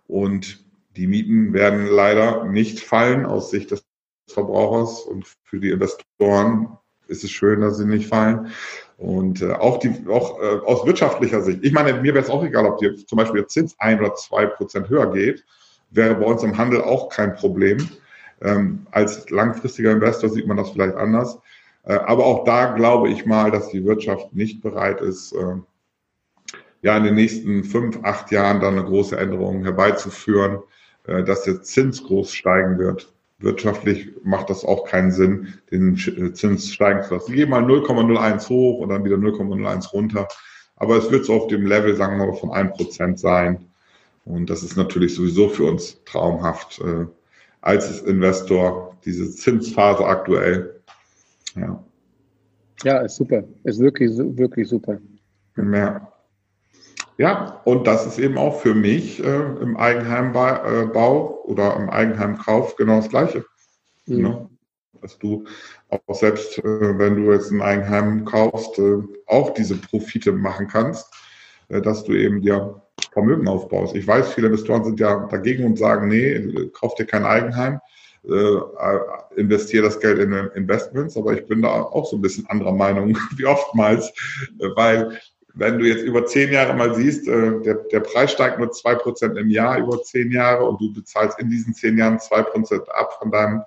Und 0.08 0.66
die 0.96 1.08
Mieten 1.08 1.54
werden 1.54 1.88
leider 1.88 2.46
nicht 2.46 2.80
fallen 2.80 3.26
aus 3.26 3.52
Sicht 3.52 3.72
des 3.72 3.85
Verbrauchers. 4.28 5.02
Und 5.02 5.26
für 5.44 5.60
die 5.60 5.70
Investoren 5.70 6.78
ist 7.08 7.24
es 7.24 7.32
schön, 7.32 7.62
dass 7.62 7.78
sie 7.78 7.86
nicht 7.86 8.08
fallen. 8.08 8.52
Und 8.98 9.42
äh, 9.42 9.52
auch, 9.54 9.80
die, 9.80 9.94
auch 10.10 10.40
äh, 10.40 10.60
aus 10.66 10.86
wirtschaftlicher 10.86 11.42
Sicht. 11.42 11.60
Ich 11.64 11.74
meine, 11.74 11.94
mir 11.94 12.14
wäre 12.14 12.24
es 12.24 12.30
auch 12.30 12.44
egal, 12.44 12.66
ob 12.66 12.78
die, 12.78 13.06
zum 13.06 13.18
Beispiel 13.18 13.42
der 13.42 13.48
Zins 13.48 13.76
ein 13.80 14.00
oder 14.00 14.16
zwei 14.16 14.46
Prozent 14.46 14.90
höher 14.90 15.12
geht, 15.12 15.44
wäre 15.92 16.16
bei 16.16 16.26
uns 16.26 16.44
im 16.44 16.58
Handel 16.58 16.82
auch 16.82 17.10
kein 17.10 17.36
Problem. 17.36 17.90
Ähm, 18.42 18.86
als 18.92 19.30
langfristiger 19.30 19.92
Investor 19.92 20.30
sieht 20.30 20.48
man 20.48 20.58
das 20.58 20.72
vielleicht 20.72 20.96
anders. 20.96 21.40
Äh, 21.84 21.94
aber 21.94 22.26
auch 22.26 22.44
da 22.46 22.74
glaube 22.74 23.10
ich 23.10 23.26
mal, 23.26 23.52
dass 23.52 23.70
die 23.70 23.86
Wirtschaft 23.86 24.34
nicht 24.34 24.62
bereit 24.62 25.02
ist, 25.02 25.34
äh, 25.34 25.56
ja 26.82 26.98
in 26.98 27.04
den 27.04 27.16
nächsten 27.16 27.64
fünf, 27.64 28.00
acht 28.04 28.32
Jahren 28.32 28.62
dann 28.62 28.78
eine 28.78 28.86
große 28.86 29.18
Änderung 29.18 29.64
herbeizuführen, 29.64 30.60
äh, 31.08 31.24
dass 31.24 31.44
der 31.44 31.62
Zins 31.62 32.04
groß 32.04 32.32
steigen 32.34 32.78
wird. 32.78 33.14
Wirtschaftlich 33.40 34.12
macht 34.24 34.50
das 34.50 34.64
auch 34.64 34.86
keinen 34.86 35.12
Sinn, 35.12 35.54
den 35.72 35.96
Zins 35.98 36.72
steigen 36.72 37.04
zu 37.04 37.16
lassen. 37.16 37.34
Geh 37.34 37.46
mal 37.46 37.64
0,01 37.64 38.50
hoch 38.50 38.80
und 38.80 38.90
dann 38.90 39.04
wieder 39.04 39.18
0,01 39.18 39.92
runter. 39.92 40.28
Aber 40.78 40.98
es 40.98 41.12
wird 41.12 41.26
so 41.26 41.34
auf 41.34 41.48
dem 41.48 41.66
Level, 41.66 41.96
sagen 41.96 42.18
wir 42.18 42.28
mal, 42.28 42.36
von 42.36 42.50
1% 42.50 43.18
sein. 43.18 43.66
Und 44.24 44.50
das 44.50 44.64
ist 44.64 44.78
natürlich 44.78 45.16
sowieso 45.16 45.50
für 45.50 45.66
uns 45.66 46.02
traumhaft 46.06 46.80
äh, 46.80 47.06
als 47.62 48.02
Investor, 48.02 48.96
diese 49.06 49.30
Zinsphase 49.30 50.06
aktuell. 50.06 50.82
Ja. 51.56 51.84
Ja, 52.84 53.00
ist 53.00 53.16
super. 53.16 53.44
Ist 53.64 53.80
wirklich, 53.80 54.12
wirklich 54.18 54.68
super. 54.68 54.98
Ja. 55.58 56.12
Ja, 57.18 57.62
und 57.64 57.88
das 57.88 58.06
ist 58.06 58.20
eben 58.20 58.38
auch 58.38 58.60
für 58.60 58.76
mich 58.76 59.24
äh, 59.24 59.42
im 59.62 59.78
Eigenheimbau 59.78 60.50
äh, 60.66 61.35
oder 61.46 61.76
im 61.76 61.90
Eigenheimkauf 61.90 62.76
genau 62.76 62.98
das 62.98 63.10
Gleiche. 63.10 63.46
Mhm. 64.06 64.22
Ne? 64.22 64.50
Dass 65.02 65.18
du 65.20 65.46
auch 65.90 66.16
selbst, 66.16 66.58
äh, 66.60 66.98
wenn 66.98 67.16
du 67.16 67.32
jetzt 67.32 67.52
ein 67.52 67.62
Eigenheim 67.62 68.26
kaufst, 68.26 68.80
äh, 68.80 68.98
auch 69.28 69.54
diese 69.54 69.76
Profite 69.76 70.32
machen 70.32 70.68
kannst, 70.68 71.14
äh, 71.70 71.82
dass 71.82 72.04
du 72.04 72.14
eben 72.14 72.42
dir 72.42 72.82
Vermögen 73.12 73.48
aufbaust. 73.48 73.96
Ich 73.96 74.08
weiß, 74.08 74.34
viele 74.34 74.48
Investoren 74.48 74.84
sind 74.84 75.00
ja 75.00 75.28
dagegen 75.28 75.66
und 75.66 75.78
sagen, 75.78 76.08
nee, 76.08 76.70
kauf 76.74 76.96
dir 76.96 77.06
kein 77.06 77.26
Eigenheim 77.26 77.80
äh, 78.28 79.40
investiere 79.40 79.86
das 79.86 80.00
Geld 80.00 80.20
in 80.20 80.34
Investments, 80.56 81.18
aber 81.18 81.34
ich 81.34 81.46
bin 81.46 81.62
da 81.62 81.70
auch 81.70 82.06
so 82.06 82.18
ein 82.18 82.22
bisschen 82.22 82.48
anderer 82.48 82.74
Meinung 82.74 83.18
wie 83.36 83.46
oftmals, 83.46 84.10
äh, 84.60 84.68
weil 84.76 85.20
wenn 85.56 85.80
du 85.80 85.86
jetzt 85.86 86.04
über 86.04 86.26
zehn 86.26 86.52
Jahre 86.52 86.74
mal 86.74 86.94
siehst, 86.96 87.28
äh, 87.28 87.62
der, 87.62 87.76
der 87.76 88.02
Preis 88.02 88.32
steigt 88.32 88.60
nur 88.60 88.72
zwei 88.72 88.96
Prozent 88.96 89.38
im 89.38 89.50
Jahr 89.50 89.80
über 89.80 90.02
zehn 90.04 90.32
Jahre 90.32 90.66
und 90.66 90.80
du 90.82 90.94
bezahlst 90.94 91.40
in 91.40 91.50
diesen 91.50 91.74
zehn 91.74 91.98
Jahren 91.98 92.20
zwei 92.20 92.44
Prozent 92.44 92.84
ab 92.94 93.18
von 93.20 93.32
deinem, 93.32 93.64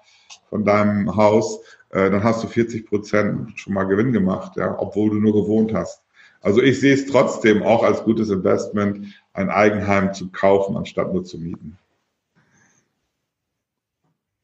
von 0.51 0.65
deinem 0.65 1.17
Haus, 1.17 1.61
äh, 1.91 2.11
dann 2.11 2.23
hast 2.23 2.45
du 2.45 2.47
40 2.47 2.87
Prozent 2.87 3.59
schon 3.59 3.73
mal 3.73 3.85
Gewinn 3.85 4.13
gemacht, 4.13 4.57
ja, 4.57 4.77
obwohl 4.79 5.11
du 5.11 5.17
nur 5.17 5.33
gewohnt 5.33 5.73
hast. 5.73 6.03
Also 6.41 6.63
ich 6.63 6.79
sehe 6.79 6.95
es 6.95 7.07
trotzdem 7.07 7.63
auch 7.63 7.83
als 7.83 8.05
gutes 8.05 8.31
Investment, 8.31 9.07
ein 9.33 9.51
Eigenheim 9.51 10.13
zu 10.13 10.31
kaufen, 10.31 10.77
anstatt 10.77 11.13
nur 11.13 11.25
zu 11.25 11.39
mieten. 11.39 11.79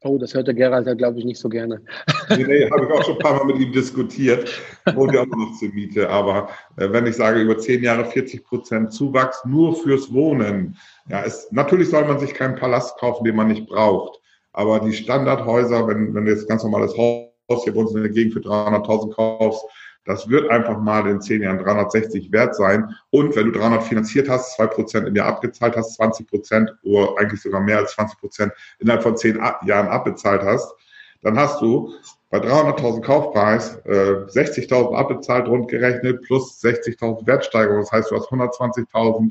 Oh, 0.04 0.18
das 0.18 0.34
hört 0.34 0.46
der 0.46 0.54
Gerald 0.54 0.86
ja, 0.86 0.92
glaube 0.92 1.18
ich, 1.18 1.24
nicht 1.24 1.40
so 1.40 1.48
gerne. 1.48 1.80
Nee, 2.28 2.44
nee 2.44 2.70
habe 2.70 2.84
ich 2.84 2.90
auch 2.92 3.02
schon 3.04 3.14
ein 3.14 3.20
paar 3.20 3.36
Mal 3.36 3.46
mit 3.46 3.58
ihm 3.58 3.72
diskutiert. 3.72 4.50
Wohnt 4.94 5.14
ja 5.14 5.22
auch 5.22 5.26
noch 5.26 5.58
zur 5.58 5.70
Miete. 5.70 6.10
Aber 6.10 6.50
äh, 6.76 6.92
wenn 6.92 7.06
ich 7.06 7.16
sage, 7.16 7.40
über 7.40 7.56
zehn 7.56 7.82
Jahre 7.82 8.04
40 8.04 8.44
Prozent 8.44 8.92
Zuwachs 8.92 9.42
nur 9.46 9.74
fürs 9.74 10.12
Wohnen. 10.12 10.76
Ja, 11.08 11.20
ist, 11.20 11.50
natürlich 11.52 11.88
soll 11.88 12.04
man 12.04 12.18
sich 12.18 12.34
keinen 12.34 12.54
Palast 12.54 12.98
kaufen, 12.98 13.24
den 13.24 13.34
man 13.34 13.48
nicht 13.48 13.66
braucht. 13.66 14.20
Aber 14.52 14.78
die 14.80 14.92
Standardhäuser, 14.92 15.88
wenn, 15.88 16.14
wenn 16.14 16.26
du 16.26 16.32
jetzt 16.32 16.48
ganz 16.48 16.62
normales 16.62 16.94
Haus 16.98 17.30
hier 17.64 17.72
bei 17.72 17.80
uns 17.80 17.94
in 17.94 18.02
der 18.02 18.12
Gegend 18.12 18.34
für 18.34 18.40
300.000 18.40 19.14
kaufst, 19.14 19.64
das 20.04 20.28
wird 20.28 20.50
einfach 20.50 20.78
mal 20.78 21.06
in 21.08 21.20
zehn 21.20 21.42
Jahren 21.42 21.58
360 21.58 22.30
wert 22.30 22.54
sein. 22.54 22.94
Und 23.10 23.34
wenn 23.36 23.46
du 23.46 23.58
300 23.58 23.82
finanziert 23.82 24.28
hast, 24.28 24.54
zwei 24.56 24.66
Prozent 24.66 25.08
im 25.08 25.16
Jahr 25.16 25.28
abgezahlt 25.28 25.76
hast, 25.76 25.94
20 25.94 26.28
Prozent 26.28 26.70
oder 26.82 27.18
eigentlich 27.18 27.40
sogar 27.40 27.60
mehr 27.60 27.78
als 27.78 27.92
20 27.92 28.18
Prozent 28.18 28.52
innerhalb 28.78 29.02
von 29.02 29.16
zehn 29.16 29.36
Jahren 29.64 29.88
abbezahlt 29.88 30.42
hast, 30.42 30.74
dann 31.22 31.38
hast 31.38 31.60
du 31.62 31.94
bei 32.30 32.38
300.000 32.38 33.00
Kaufpreis 33.00 33.76
äh, 33.86 34.26
60.000 34.26 34.94
abbezahlt, 34.94 35.48
rund 35.48 35.68
gerechnet, 35.68 36.22
plus 36.22 36.60
60.000 36.62 37.26
Wertsteigerung. 37.26 37.80
Das 37.80 37.92
heißt, 37.92 38.10
du 38.10 38.16
hast 38.16 38.28
120.000 38.28 39.30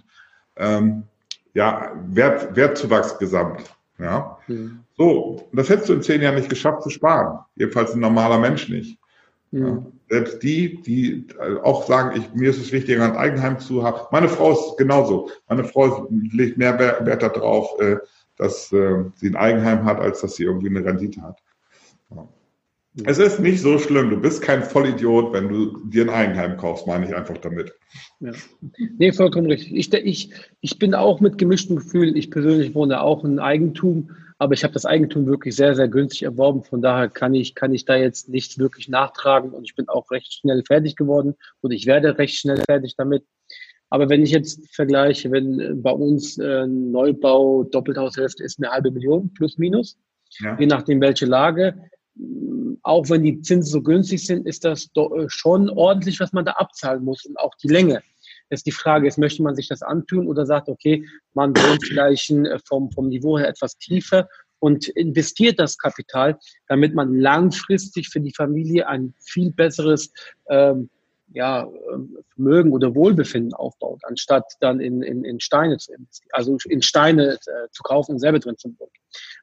ähm, 0.55 1.03
ja, 1.53 1.91
Wert, 2.07 2.55
Wertzuwachs 2.55 3.17
gesamt. 3.19 3.63
Ja. 3.99 4.37
Mhm. 4.47 4.79
So, 4.97 5.47
das 5.53 5.69
hättest 5.69 5.89
du 5.89 5.93
in 5.93 6.01
zehn 6.01 6.21
Jahren 6.21 6.35
nicht 6.35 6.49
geschafft 6.49 6.83
zu 6.83 6.89
sparen. 6.89 7.39
Jedenfalls 7.55 7.93
ein 7.93 7.99
normaler 7.99 8.39
Mensch 8.39 8.69
nicht. 8.69 8.97
Mhm. 9.51 9.65
Ja. 9.67 9.85
Selbst 10.13 10.43
die, 10.43 10.79
die 10.83 11.25
äh, 11.39 11.57
auch 11.63 11.87
sagen, 11.87 12.15
ich, 12.15 12.39
mir 12.39 12.51
ist 12.51 12.61
es 12.61 12.71
wichtiger, 12.71 13.03
ein 13.03 13.17
Eigenheim 13.17 13.57
zu 13.57 13.81
haben. 13.81 13.97
Meine 14.11 14.29
Frau 14.29 14.51
ist 14.51 14.77
genauso. 14.77 15.31
Meine 15.49 15.63
Frau 15.63 16.07
legt 16.31 16.55
mehr 16.59 16.77
Wert 16.77 17.23
darauf, 17.23 17.79
äh, 17.79 17.97
dass 18.37 18.71
äh, 18.71 19.05
sie 19.15 19.29
ein 19.29 19.35
Eigenheim 19.35 19.85
hat, 19.85 19.99
als 19.99 20.21
dass 20.21 20.35
sie 20.35 20.43
irgendwie 20.43 20.67
eine 20.67 20.85
Rendite 20.85 21.19
hat. 21.23 21.39
Ja. 22.11 22.29
Es 23.05 23.17
ist 23.17 23.39
nicht 23.39 23.59
so 23.59 23.79
schlimm. 23.79 24.11
Du 24.11 24.17
bist 24.17 24.43
kein 24.43 24.61
Vollidiot, 24.61 25.33
wenn 25.33 25.49
du 25.49 25.83
dir 25.87 26.03
ein 26.03 26.11
Eigenheim 26.11 26.57
kaufst, 26.57 26.85
meine 26.85 27.07
ich 27.07 27.15
einfach 27.15 27.39
damit. 27.39 27.73
Ja. 28.19 28.33
Nee, 28.99 29.13
vollkommen 29.13 29.47
richtig. 29.47 29.73
Ich, 29.73 29.91
ich, 29.95 30.29
ich 30.61 30.77
bin 30.77 30.93
auch 30.93 31.21
mit 31.21 31.39
gemischtem 31.39 31.77
Gefühl. 31.77 32.15
Ich 32.15 32.29
persönlich 32.29 32.75
wohne 32.75 33.01
auch 33.01 33.25
in 33.25 33.39
Eigentum 33.39 34.11
aber 34.37 34.53
ich 34.53 34.63
habe 34.63 34.73
das 34.73 34.85
Eigentum 34.85 35.25
wirklich 35.25 35.55
sehr, 35.55 35.75
sehr 35.75 35.87
günstig 35.87 36.23
erworben. 36.23 36.63
Von 36.63 36.81
daher 36.81 37.09
kann 37.09 37.33
ich, 37.33 37.55
kann 37.55 37.73
ich 37.73 37.85
da 37.85 37.95
jetzt 37.95 38.29
nichts 38.29 38.57
wirklich 38.57 38.89
nachtragen 38.89 39.51
und 39.51 39.63
ich 39.63 39.75
bin 39.75 39.87
auch 39.89 40.11
recht 40.11 40.33
schnell 40.33 40.63
fertig 40.65 40.95
geworden 40.95 41.35
und 41.61 41.71
ich 41.71 41.85
werde 41.85 42.17
recht 42.17 42.35
schnell 42.35 42.61
fertig 42.67 42.95
damit. 42.97 43.23
Aber 43.89 44.09
wenn 44.09 44.23
ich 44.23 44.31
jetzt 44.31 44.73
vergleiche, 44.73 45.31
wenn 45.31 45.81
bei 45.83 45.91
uns 45.91 46.37
äh, 46.39 46.65
Neubau 46.65 47.63
Doppelhaushälfte 47.63 48.43
ist 48.43 48.57
eine 48.57 48.71
halbe 48.71 48.89
Million 48.89 49.31
plus 49.33 49.57
minus, 49.57 49.97
ja. 50.39 50.57
je 50.59 50.65
nachdem 50.65 50.99
welche 50.99 51.27
Lage, 51.27 51.75
auch 52.81 53.09
wenn 53.09 53.23
die 53.23 53.41
Zinsen 53.41 53.71
so 53.71 53.81
günstig 53.81 54.25
sind, 54.25 54.47
ist 54.47 54.65
das 54.65 54.89
äh, 54.95 55.25
schon 55.27 55.69
ordentlich, 55.69 56.19
was 56.19 56.33
man 56.33 56.45
da 56.45 56.53
abzahlen 56.53 57.03
muss 57.03 57.25
und 57.25 57.39
auch 57.39 57.53
die 57.55 57.67
Länge. 57.67 58.01
Jetzt 58.49 58.65
die 58.65 58.71
Frage 58.71 59.07
ist, 59.07 59.17
möchte 59.17 59.43
man 59.43 59.55
sich 59.55 59.67
das 59.67 59.81
antun 59.81 60.27
oder 60.27 60.45
sagt, 60.45 60.69
okay, 60.69 61.05
man 61.33 61.55
wohnt 61.55 61.85
vielleicht 61.85 62.29
äh, 62.29 62.59
vom, 62.67 62.91
vom 62.91 63.09
Niveau 63.09 63.37
her 63.37 63.47
etwas 63.47 63.77
tiefer 63.77 64.27
und 64.59 64.87
investiert 64.89 65.59
das 65.59 65.77
Kapital, 65.77 66.39
damit 66.67 66.95
man 66.95 67.19
langfristig 67.19 68.09
für 68.09 68.21
die 68.21 68.33
Familie 68.33 68.87
ein 68.87 69.13
viel 69.19 69.51
besseres 69.51 70.13
ähm, 70.49 70.89
ja, 71.33 71.67
Vermögen 72.35 72.71
oder 72.71 72.95
Wohlbefinden 72.95 73.53
aufbaut, 73.53 74.01
anstatt 74.03 74.45
dann 74.59 74.79
in, 74.79 75.01
in, 75.01 75.23
in 75.23 75.39
Steine 75.39 75.77
zu 75.77 75.93
investieren, 75.93 76.29
also 76.31 76.57
in 76.69 76.81
Steine 76.81 77.33
äh, 77.33 77.69
zu 77.71 77.83
kaufen 77.83 78.13
und 78.13 78.19
selber 78.19 78.39
drin 78.39 78.57
zu 78.57 78.69
wohnen. 78.77 78.91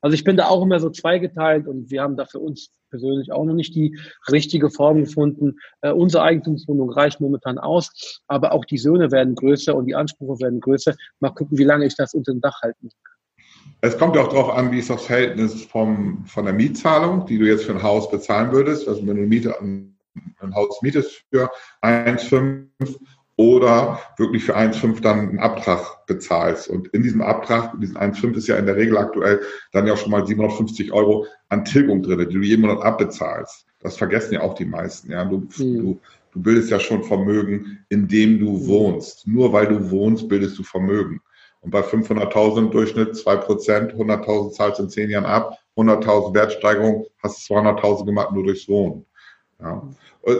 Also 0.00 0.14
ich 0.14 0.24
bin 0.24 0.37
da 0.37 0.46
auch 0.46 0.62
immer 0.62 0.81
so 0.81 0.90
zweigeteilt 0.90 1.66
und 1.66 1.90
wir 1.90 2.03
haben 2.03 2.16
da 2.16 2.24
für 2.24 2.38
uns 2.38 2.70
persönlich 2.90 3.33
auch 3.33 3.44
noch 3.44 3.55
nicht 3.55 3.74
die 3.74 3.98
richtige 4.31 4.70
Form 4.70 5.05
gefunden. 5.05 5.57
Äh, 5.81 5.92
unsere 5.92 6.22
Eigentumswohnung 6.22 6.90
reicht 6.90 7.20
momentan 7.20 7.59
aus, 7.59 8.20
aber 8.26 8.53
auch 8.53 8.64
die 8.64 8.79
Söhne 8.79 9.11
werden 9.11 9.35
größer 9.35 9.74
und 9.74 9.87
die 9.87 9.94
Ansprüche 9.94 10.40
werden 10.40 10.61
größer. 10.61 10.94
Mal 11.20 11.31
gucken, 11.31 11.59
wie 11.59 11.64
lange 11.64 11.87
ich 11.87 11.96
das 11.96 12.14
unter 12.14 12.33
dem 12.33 12.40
Dach 12.40 12.62
halten 12.62 12.88
kann. 12.88 13.14
Es 13.83 13.98
kommt 13.98 14.16
auch 14.16 14.29
darauf 14.29 14.50
an, 14.50 14.72
wie 14.72 14.79
ist 14.79 14.90
das 14.90 15.05
Verhältnis 15.05 15.64
vom, 15.64 16.24
von 16.26 16.44
der 16.44 16.55
Mietzahlung, 16.55 17.26
die 17.26 17.38
du 17.38 17.46
jetzt 17.46 17.64
für 17.64 17.72
ein 17.72 17.83
Haus 17.83 18.11
bezahlen 18.11 18.53
würdest. 18.53 18.88
Also 18.88 19.07
wenn 19.07 19.16
du 19.16 19.22
Miete 19.22 19.59
an 19.59 19.96
ein 20.40 20.54
Haus 20.54 20.80
mietest 20.83 21.24
für 21.30 21.50
1,5 21.83 22.68
oder 23.37 23.98
wirklich 24.18 24.44
für 24.44 24.54
1,5 24.54 25.00
dann 25.00 25.20
einen 25.20 25.38
Abtrag 25.38 26.04
bezahlst. 26.06 26.68
Und 26.68 26.88
in 26.88 27.02
diesem 27.02 27.22
Abtrag, 27.22 27.72
in 27.72 27.80
diesem 27.80 27.96
1,5 27.96 28.37
ist 28.37 28.48
ja 28.48 28.56
in 28.56 28.66
der 28.66 28.76
Regel 28.76 28.98
aktuell 28.98 29.40
dann 29.72 29.87
ja 29.87 29.94
auch 29.94 29.96
schon 29.96 30.11
mal 30.11 30.26
750 30.26 30.92
Euro 30.92 31.26
an 31.48 31.64
Tilgung 31.64 32.02
drin, 32.02 32.18
die 32.18 32.35
du 32.35 32.42
jeden 32.42 32.61
Monat 32.61 32.83
abbezahlst. 32.83 33.64
Das 33.80 33.96
vergessen 33.96 34.35
ja 34.35 34.42
auch 34.42 34.54
die 34.54 34.66
meisten. 34.66 35.11
Ja, 35.11 35.24
du, 35.24 35.38
mhm. 35.38 35.48
du, 35.78 36.00
du 36.33 36.42
bildest 36.42 36.70
ja 36.70 36.78
schon 36.78 37.02
Vermögen, 37.02 37.78
indem 37.88 38.38
du 38.38 38.50
mhm. 38.50 38.66
wohnst. 38.66 39.26
Nur 39.26 39.52
weil 39.54 39.68
du 39.68 39.90
wohnst, 39.90 40.28
bildest 40.28 40.59
du 40.59 40.62
Vermögen. 40.62 41.22
Und 41.62 41.70
bei 41.70 41.80
500.000 41.80 42.59
im 42.59 42.70
Durchschnitt 42.70 43.14
2%, 43.14 43.94
100.000 43.94 44.52
zahlst 44.52 44.78
du 44.78 44.83
in 44.83 44.90
10 44.90 45.11
Jahren 45.11 45.24
ab, 45.24 45.59
100.000 45.76 46.35
Wertsteigerung, 46.35 47.06
hast 47.22 47.50
200.000 47.50 48.04
gemacht 48.04 48.33
nur 48.33 48.44
durchs 48.44 48.68
Wohnen. 48.68 49.06
Ja. 49.62 49.82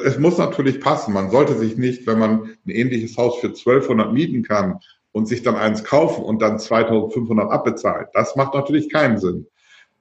Es 0.05 0.19
muss 0.19 0.39
natürlich 0.39 0.81
passen. 0.81 1.15
Man 1.15 1.31
sollte 1.31 1.57
sich 1.57 1.77
nicht, 1.77 2.07
wenn 2.07 2.19
man 2.19 2.43
ein 2.67 2.71
ähnliches 2.71 3.17
Haus 3.17 3.39
für 3.39 3.49
1200 3.49 4.13
mieten 4.13 4.43
kann, 4.43 4.81
und 5.13 5.27
sich 5.27 5.43
dann 5.43 5.57
eins 5.57 5.85
kaufen 5.85 6.25
und 6.25 6.41
dann 6.41 6.59
2500 6.59 7.51
abbezahlen. 7.51 8.07
Das 8.13 8.37
macht 8.37 8.55
natürlich 8.55 8.91
keinen 8.91 9.19
Sinn. 9.19 9.47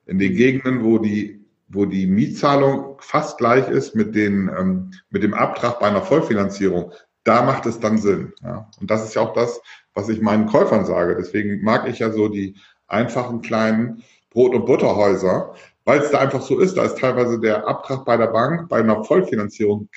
In 0.05 0.19
den 0.19 0.35
Gegenden, 0.35 0.83
wo 0.83 0.97
die, 0.97 1.45
wo 1.67 1.85
die 1.85 2.07
Mietzahlung 2.07 2.97
fast 2.99 3.37
gleich 3.37 3.67
ist 3.69 3.95
mit, 3.95 4.15
den, 4.15 4.49
ähm, 4.57 4.91
mit 5.09 5.23
dem 5.23 5.33
Abtrag 5.33 5.79
bei 5.79 5.87
einer 5.87 6.01
Vollfinanzierung, 6.01 6.91
da 7.23 7.43
macht 7.43 7.65
es 7.65 7.79
dann 7.79 7.97
Sinn. 7.97 8.33
Ja. 8.41 8.69
Und 8.79 8.89
das 8.89 9.03
ist 9.03 9.15
ja 9.15 9.21
auch 9.21 9.33
das, 9.33 9.61
was 9.93 10.09
ich 10.09 10.21
meinen 10.21 10.47
Käufern 10.47 10.85
sage. 10.85 11.15
Deswegen 11.15 11.63
mag 11.63 11.87
ich 11.87 11.99
ja 11.99 12.11
so 12.11 12.27
die 12.27 12.55
einfachen 12.87 13.41
kleinen 13.41 14.03
Brot- 14.31 14.55
und 14.55 14.65
Butterhäuser, 14.65 15.55
weil 15.89 16.01
es 16.01 16.11
da 16.11 16.19
einfach 16.19 16.41
so 16.41 16.59
ist. 16.59 16.77
Da 16.77 16.85
ist 16.85 16.99
teilweise 16.99 17.39
der 17.39 17.67
Abtrag 17.67 18.05
bei 18.05 18.15
der 18.15 18.27
Bank 18.27 18.69
bei 18.69 18.77
einer 18.77 19.03
Vollfinanzierung 19.03 19.89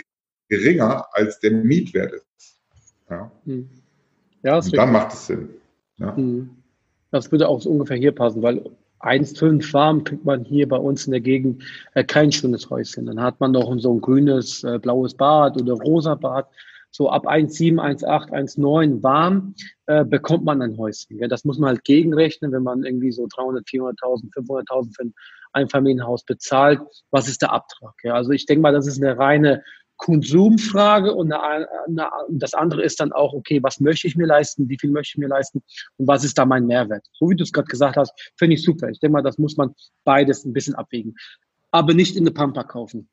geringer 0.48 1.06
als 1.12 1.38
der 1.40 1.50
Mietwert 1.50 2.14
ist. 2.14 2.56
Ja. 3.10 3.30
Hm. 3.44 3.68
Ja, 4.42 4.56
und 4.56 4.74
dann 4.74 4.90
macht 4.90 5.12
es 5.12 5.26
Sinn. 5.26 5.50
Ja. 5.98 6.16
Hm. 6.16 6.48
Das 7.10 7.30
würde 7.30 7.46
auch 7.46 7.60
so 7.60 7.68
ungefähr 7.68 7.98
hier 7.98 8.12
passen, 8.12 8.40
weil 8.40 8.64
1,5 9.00 9.70
warm 9.74 10.02
kriegt 10.02 10.24
man 10.24 10.46
hier 10.46 10.66
bei 10.66 10.78
uns 10.78 11.04
in 11.04 11.10
der 11.10 11.20
Gegend 11.20 11.62
äh, 11.92 12.04
kein 12.04 12.32
schönes 12.32 12.70
Häuschen. 12.70 13.04
Dann 13.04 13.20
hat 13.20 13.38
man 13.38 13.52
noch 13.52 13.78
so 13.78 13.92
ein 13.92 14.00
grünes, 14.00 14.64
äh, 14.64 14.78
blaues 14.78 15.12
Bad 15.12 15.60
oder 15.60 15.74
rosa 15.74 16.14
Bad. 16.14 16.46
So 16.90 17.10
ab 17.10 17.26
1,7, 17.26 17.78
1,8, 17.78 18.30
1,9 18.30 19.02
warm 19.02 19.54
äh, 19.86 20.06
bekommt 20.06 20.44
man 20.44 20.62
ein 20.62 20.78
Häuschen. 20.78 21.18
Gell? 21.18 21.28
Das 21.28 21.44
muss 21.44 21.58
man 21.58 21.68
halt 21.68 21.84
gegenrechnen, 21.84 22.50
wenn 22.52 22.62
man 22.62 22.82
irgendwie 22.84 23.12
so 23.12 23.26
300, 23.26 23.66
400.000, 23.66 24.32
500.000 24.32 24.94
für 24.94 25.02
ein 25.02 25.14
Einfamilienhaus 25.52 26.24
bezahlt. 26.24 26.80
Was 27.10 27.28
ist 27.28 27.42
der 27.42 27.52
Abtrag? 27.52 27.94
Ja? 28.02 28.14
Also 28.14 28.30
ich 28.30 28.46
denke 28.46 28.62
mal, 28.62 28.72
das 28.72 28.86
ist 28.86 29.02
eine 29.02 29.18
reine 29.18 29.62
Konsumfrage 30.02 31.12
und 31.14 31.32
eine, 31.32 31.68
eine, 31.86 32.10
das 32.30 32.54
andere 32.54 32.82
ist 32.82 32.98
dann 32.98 33.12
auch, 33.12 33.32
okay, 33.34 33.62
was 33.62 33.78
möchte 33.78 34.08
ich 34.08 34.16
mir 34.16 34.26
leisten, 34.26 34.68
wie 34.68 34.76
viel 34.78 34.90
möchte 34.90 35.12
ich 35.14 35.18
mir 35.18 35.28
leisten 35.28 35.62
und 35.96 36.08
was 36.08 36.24
ist 36.24 36.36
da 36.36 36.44
mein 36.44 36.66
Mehrwert? 36.66 37.06
So 37.12 37.30
wie 37.30 37.36
du 37.36 37.44
es 37.44 37.52
gerade 37.52 37.68
gesagt 37.68 37.96
hast, 37.96 38.12
finde 38.36 38.54
ich 38.54 38.64
super. 38.64 38.88
Ich 38.88 38.98
denke 38.98 39.12
mal, 39.12 39.22
das 39.22 39.38
muss 39.38 39.56
man 39.56 39.74
beides 40.04 40.44
ein 40.44 40.52
bisschen 40.52 40.74
abwägen. 40.74 41.14
Aber 41.70 41.94
nicht 41.94 42.16
in 42.16 42.24
eine 42.24 42.32
Pampa 42.32 42.64
kaufen. 42.64 43.08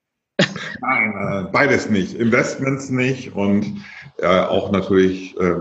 Nein, 0.82 1.14
äh, 1.46 1.52
beides 1.52 1.90
nicht. 1.90 2.16
Investments 2.16 2.90
nicht 2.90 3.36
und 3.36 3.84
äh, 4.18 4.28
auch 4.28 4.72
natürlich 4.72 5.38
äh, 5.40 5.58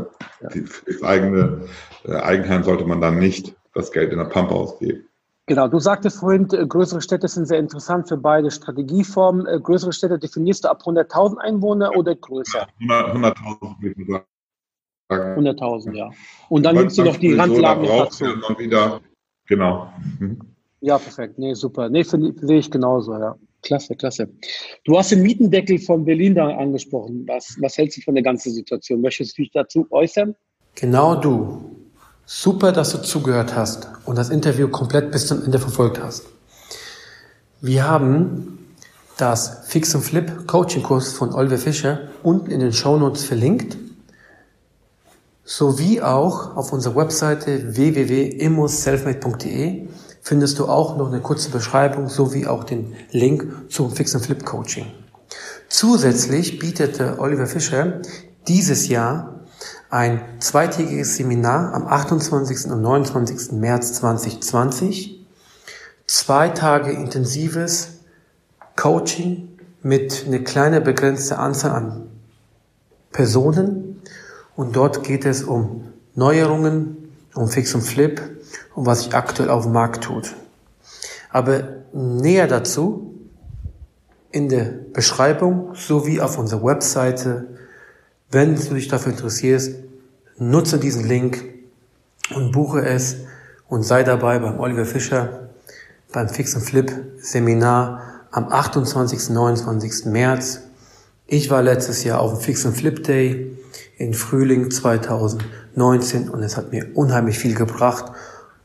die, 0.55 0.65
das 0.87 1.03
eigene 1.03 1.69
äh, 2.05 2.15
Eigenheim 2.15 2.63
sollte 2.63 2.85
man 2.85 3.01
dann 3.01 3.19
nicht 3.19 3.55
das 3.75 3.93
Geld 3.93 4.13
in 4.13 4.19
der 4.19 4.27
Pampa 4.27 4.55
ausgeben. 4.55 5.08
Genau, 5.49 5.67
du 5.67 5.79
sagtest 5.79 6.19
vorhin, 6.19 6.47
äh, 6.53 6.67
größere 6.67 7.01
Städte 7.01 7.27
sind 7.27 7.47
sehr 7.47 7.59
interessant 7.59 8.07
für 8.07 8.19
beide 8.19 8.51
Strategieformen. 8.51 9.47
Äh, 9.47 9.59
größere 9.59 9.95
Städte 9.95 10.19
definierst 10.19 10.65
du 10.65 10.69
ab 10.69 10.83
100.000 10.85 11.39
Einwohner 11.39 11.97
oder 11.97 12.15
größer? 12.15 12.69
100.000 12.81 13.81
würde 13.81 14.03
ich 14.03 14.09
sagen. 14.09 14.25
100.000, 15.11 15.97
ja. 15.97 16.11
Und 16.51 16.65
dann 16.65 16.77
nimmst 16.77 16.99
du 16.99 17.05
noch 17.05 17.17
die 17.17 17.33
Randlagen 17.33 17.87
dazu. 17.87 18.27
Wieder, 18.59 19.01
genau. 19.47 19.91
Mhm. 20.21 20.39
Ja, 20.81 20.99
perfekt. 20.99 21.39
Nee, 21.39 21.55
super. 21.55 21.89
Nee, 21.89 22.03
sehe 22.03 22.59
ich 22.59 22.71
genauso, 22.71 23.15
ja. 23.15 23.35
Klasse, 23.63 23.97
klasse. 23.97 24.29
Du 24.85 24.99
hast 24.99 25.11
den 25.11 25.23
Mietendeckel 25.23 25.79
von 25.79 26.05
Berlin 26.05 26.35
da 26.35 26.47
angesprochen. 26.49 27.25
Was, 27.27 27.57
was 27.61 27.77
hältst 27.79 27.97
du 27.97 28.03
von 28.03 28.15
der 28.15 28.23
ganzen 28.23 28.53
Situation? 28.53 29.01
Möchtest 29.01 29.37
du 29.37 29.43
dich 29.43 29.51
dazu 29.53 29.87
äußern? 29.91 30.37
Genau 30.75 31.17
du. 31.17 31.68
Super, 32.31 32.73
dass 32.73 32.91
du 32.91 32.99
zugehört 32.99 33.57
hast 33.57 33.89
und 34.05 34.19
das 34.19 34.29
Interview 34.29 34.69
komplett 34.69 35.13
bis 35.13 35.29
zum 35.29 35.43
Ende 35.43 35.59
verfolgt 35.59 35.99
hast. 35.99 36.25
Wir 37.63 37.89
haben 37.89 38.59
das 39.17 39.61
Fix 39.65 39.95
und 39.95 40.03
Flip 40.03 40.47
Coaching 40.47 40.83
Kurs 40.83 41.15
von 41.15 41.33
Oliver 41.33 41.57
Fischer 41.57 42.01
unten 42.23 42.51
in 42.51 42.61
den 42.61 42.75
Show 42.75 42.99
Notes 42.99 43.25
verlinkt, 43.25 43.79
sowie 45.43 46.03
auch 46.03 46.55
auf 46.55 46.75
unserer 46.75 46.97
Webseite 46.97 47.75
www.immoselfmade.de 47.75 49.89
findest 50.21 50.59
du 50.59 50.67
auch 50.67 50.99
noch 50.99 51.09
eine 51.09 51.21
kurze 51.21 51.49
Beschreibung 51.49 52.11
sowie 52.11 52.47
auch 52.47 52.65
den 52.65 52.95
Link 53.11 53.71
zum 53.71 53.91
Fix 53.91 54.15
und 54.15 54.21
Flip 54.21 54.45
Coaching. 54.45 54.85
Zusätzlich 55.71 56.59
bietete 56.59 57.21
Oliver 57.21 57.47
Fischer 57.47 58.03
dieses 58.47 58.89
Jahr 58.89 59.38
ein 59.91 60.21
zweitägiges 60.41 61.17
Seminar 61.17 61.73
am 61.75 61.87
28. 61.87 62.71
und 62.71 62.83
29. 62.83 63.53
März 63.53 63.95
2020, 63.95 65.27
zwei 66.07 66.49
Tage 66.51 66.93
intensives 66.93 68.01
Coaching 68.77 69.49
mit 69.83 70.25
einer 70.27 70.41
kleinen 70.41 70.85
begrenzten 70.85 71.35
Anzahl 71.35 71.73
an 71.73 72.11
Personen 73.13 74.03
und 74.57 74.77
dort 74.77 75.05
geht 75.05 75.25
es 75.25 75.43
um 75.43 75.93
Neuerungen, 76.15 77.13
um 77.35 77.49
Fix 77.49 77.75
und 77.75 77.83
Flip 77.83 78.21
und 78.75 78.87
was 78.87 79.05
sich 79.05 79.15
aktuell 79.15 79.49
auf 79.49 79.65
dem 79.65 79.73
Markt 79.73 80.05
tut. 80.05 80.35
Aber 81.31 81.63
näher 81.93 82.47
dazu 82.47 83.15
in 84.31 84.49
der 84.49 84.65
Beschreibung 84.93 85.75
sowie 85.75 86.21
auf 86.21 86.39
unserer 86.39 86.65
Webseite 86.65 87.47
wenn 88.31 88.55
du 88.55 88.75
dich 88.75 88.89
dafür 88.89 89.13
interessierst, 89.13 89.75
nutze 90.39 90.79
diesen 90.79 91.07
Link 91.07 91.45
und 92.35 92.53
buche 92.53 92.85
es 92.85 93.17
und 93.69 93.83
sei 93.83 94.03
dabei 94.03 94.39
beim 94.39 94.61
Oliver 94.61 94.85
Fischer 94.85 95.49
beim 96.13 96.29
Fix 96.29 96.55
and 96.55 96.65
Flip 96.65 96.93
Seminar 97.21 98.03
am 98.31 98.49
28. 98.51 99.31
29. 99.31 100.07
März. 100.07 100.61
Ich 101.27 101.51
war 101.51 101.63
letztes 101.63 102.05
Jahr 102.05 102.21
auf 102.21 102.33
dem 102.33 102.41
Fix 102.41 102.65
and 102.65 102.77
Flip 102.77 103.03
Day 103.05 103.57
in 103.99 104.15
Frühling 104.15 104.71
2019 104.71 106.29
und 106.29 106.43
es 106.43 106.57
hat 106.57 106.73
mir 106.73 106.87
unheimlich 106.95 107.39
viel 107.39 107.55
gebracht 107.55 108.13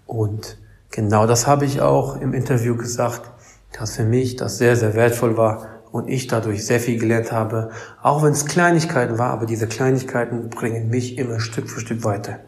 und 0.06 0.58
genau 0.91 1.28
das 1.28 1.47
habe 1.47 1.65
ich 1.65 1.82
auch 1.82 2.19
im 2.21 2.34
Interview 2.34 2.78
gesagt, 2.78 3.30
dass 3.78 3.95
für 3.95 4.06
mich 4.06 4.36
das 4.36 4.58
sehr, 4.58 4.76
sehr 4.76 4.93
wertvoll 4.93 5.36
war, 5.36 5.72
und 5.93 6.10
ich 6.10 6.25
dadurch 6.25 6.65
sehr 6.65 6.79
viel 6.79 6.99
gelernt 6.99 7.32
habe, 7.32 7.69
auch 8.01 8.23
wenn 8.23 8.32
es 8.32 8.47
Kleinigkeiten 8.47 9.19
war, 9.19 9.29
aber 9.29 9.45
diese 9.45 9.67
Kleinigkeiten 9.67 10.49
bringen 10.49 10.89
mich 10.89 11.19
immer 11.19 11.39
Stück 11.39 11.69
für 11.69 11.79
Stück 11.79 12.03
weiter. 12.03 12.39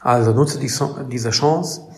Also 0.00 0.32
nutze 0.32 0.60
die, 0.60 0.70
diese 1.10 1.30
Chance 1.30 1.88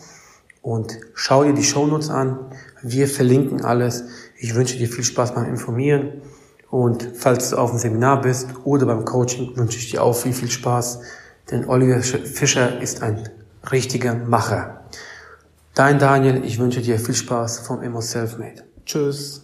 und 0.63 0.97
schau 1.13 1.43
dir 1.43 1.53
die 1.53 1.63
Shownotes 1.63 2.09
an. 2.09 2.39
Wir 2.81 3.07
verlinken 3.07 3.63
alles. 3.63 4.05
Ich 4.39 4.55
wünsche 4.55 4.75
dir 4.75 4.87
viel 4.87 5.03
Spaß 5.03 5.35
beim 5.35 5.45
Informieren 5.45 6.23
und 6.71 7.07
falls 7.13 7.51
du 7.51 7.57
auf 7.57 7.69
dem 7.69 7.77
Seminar 7.77 8.21
bist 8.21 8.49
oder 8.63 8.87
beim 8.87 9.05
Coaching, 9.05 9.55
wünsche 9.55 9.77
ich 9.77 9.91
dir 9.91 10.01
auch 10.01 10.15
viel, 10.15 10.33
viel 10.33 10.49
Spaß, 10.49 11.01
denn 11.51 11.69
Oliver 11.69 12.01
Fischer 12.01 12.81
ist 12.81 13.03
ein 13.03 13.29
richtiger 13.71 14.15
Macher. 14.15 14.81
Dein 15.75 15.99
Daniel, 15.99 16.43
ich 16.43 16.57
wünsche 16.57 16.81
dir 16.81 16.99
viel 16.99 17.13
Spaß 17.13 17.59
vom 17.59 17.83
Immo 17.83 18.01
Selfmade. 18.01 18.63
Tschüss. 18.83 19.43